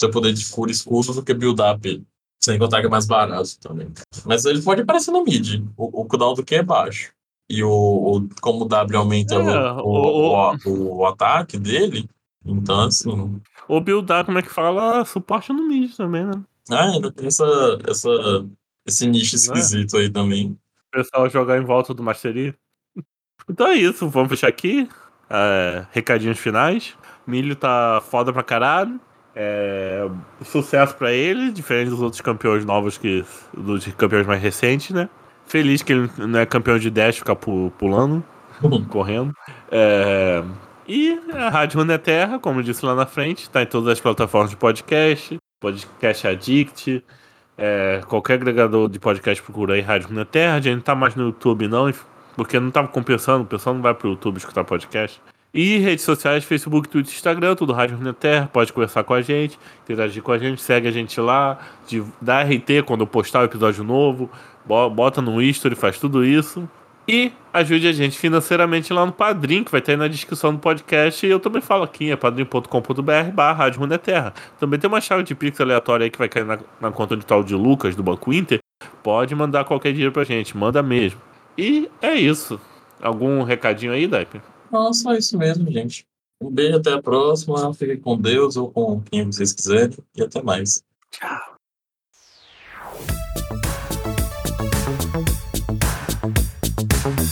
[0.00, 2.02] seu poder de cura escudo do que buildar AP.
[2.42, 3.92] Sem contar que é mais barato também.
[4.24, 5.62] Mas ele pode aparecer no mid.
[5.76, 7.12] O, o cooldown do que é baixo
[7.50, 12.08] e o, o como o W aumenta é, o, o, o, o, ataque dele,
[12.46, 13.40] então assim.
[13.68, 15.04] O buildar, como é que fala?
[15.04, 16.40] Suporte no mid também, né?
[16.70, 18.08] Ah, ainda tem essa, essa,
[18.86, 19.38] esse nicho é?
[19.38, 20.00] esquisito é.
[20.00, 20.56] aí também.
[20.92, 22.54] O pessoal jogar em volta do Mastery.
[23.48, 24.88] Então é isso, vamos fechar aqui.
[25.28, 26.94] É, recadinhos finais.
[27.26, 29.00] Milho tá foda pra caralho.
[29.34, 30.08] É,
[30.44, 33.24] sucesso para ele, diferente dos outros campeões novos que
[33.56, 35.08] dos campeões mais recentes, né?
[35.46, 38.24] Feliz que ele não é campeão de dash, ficar pulando,
[38.88, 39.32] correndo.
[39.70, 40.42] É...
[40.86, 44.50] E a Rádio Runeterra, como eu disse lá na frente, está em todas as plataformas
[44.50, 47.04] de podcast, Podcast Addict,
[47.56, 48.00] é...
[48.08, 50.56] qualquer agregador de podcast procura aí Rádio Runeterra.
[50.56, 51.92] A gente não tá mais no YouTube não,
[52.34, 55.20] porque não estava compensando, o pessoal não vai pro YouTube escutar podcast.
[55.52, 60.22] E redes sociais, Facebook, Twitter, Instagram, tudo Rádio Runeterra, pode conversar com a gente, interagir
[60.22, 61.58] com a gente, segue a gente lá,
[62.22, 64.30] dá RT quando eu postar o episódio novo,
[64.64, 66.68] bota no history, faz tudo isso.
[67.12, 70.60] E ajude a gente financeiramente lá no Padrim, que vai ter aí na descrição do
[70.60, 71.26] podcast.
[71.26, 74.32] E eu também falo aqui, é padrim.com.br barra Rádio Runeterra.
[74.60, 77.26] Também tem uma chave de Pix aleatória aí que vai cair na, na conta de
[77.26, 78.60] tal de Lucas, do Banco Inter.
[79.02, 81.20] Pode mandar qualquer dinheiro pra gente, manda mesmo.
[81.58, 82.60] E é isso.
[83.02, 84.40] Algum recadinho aí, Depp?
[84.70, 86.06] Não, só isso mesmo, gente.
[86.40, 87.74] Um beijo, até a próxima.
[87.74, 89.98] Fiquem com Deus ou com quem vocês quiserem.
[90.16, 90.84] E até mais.
[91.10, 91.49] Tchau.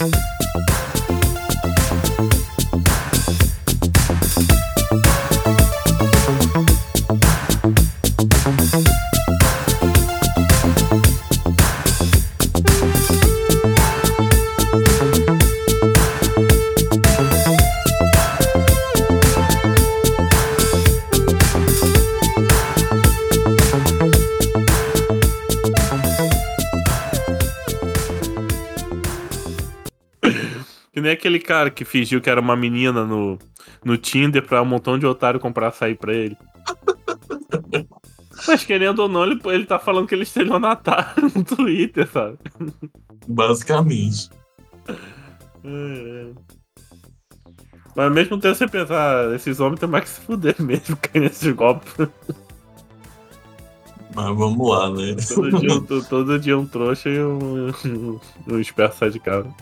[0.01, 0.28] Mm-hmm.
[31.29, 33.39] Aquele cara que fingiu que era uma menina no,
[33.85, 36.37] no Tinder pra um montão de otário comprar açaí pra ele.
[38.47, 42.39] Mas querendo ou não, ele, ele tá falando que ele estelionatário no Twitter, sabe?
[43.26, 44.31] Basicamente.
[45.64, 46.31] É.
[47.95, 51.20] Mas ao mesmo tempo você pensar, esses homens tem mais que se fuder mesmo, cair
[51.22, 51.93] nesses golpes.
[54.14, 55.16] Mas vamos lá, né?
[55.35, 59.53] Todo dia, todo dia um trouxa e um, um, um esperto sai de casa.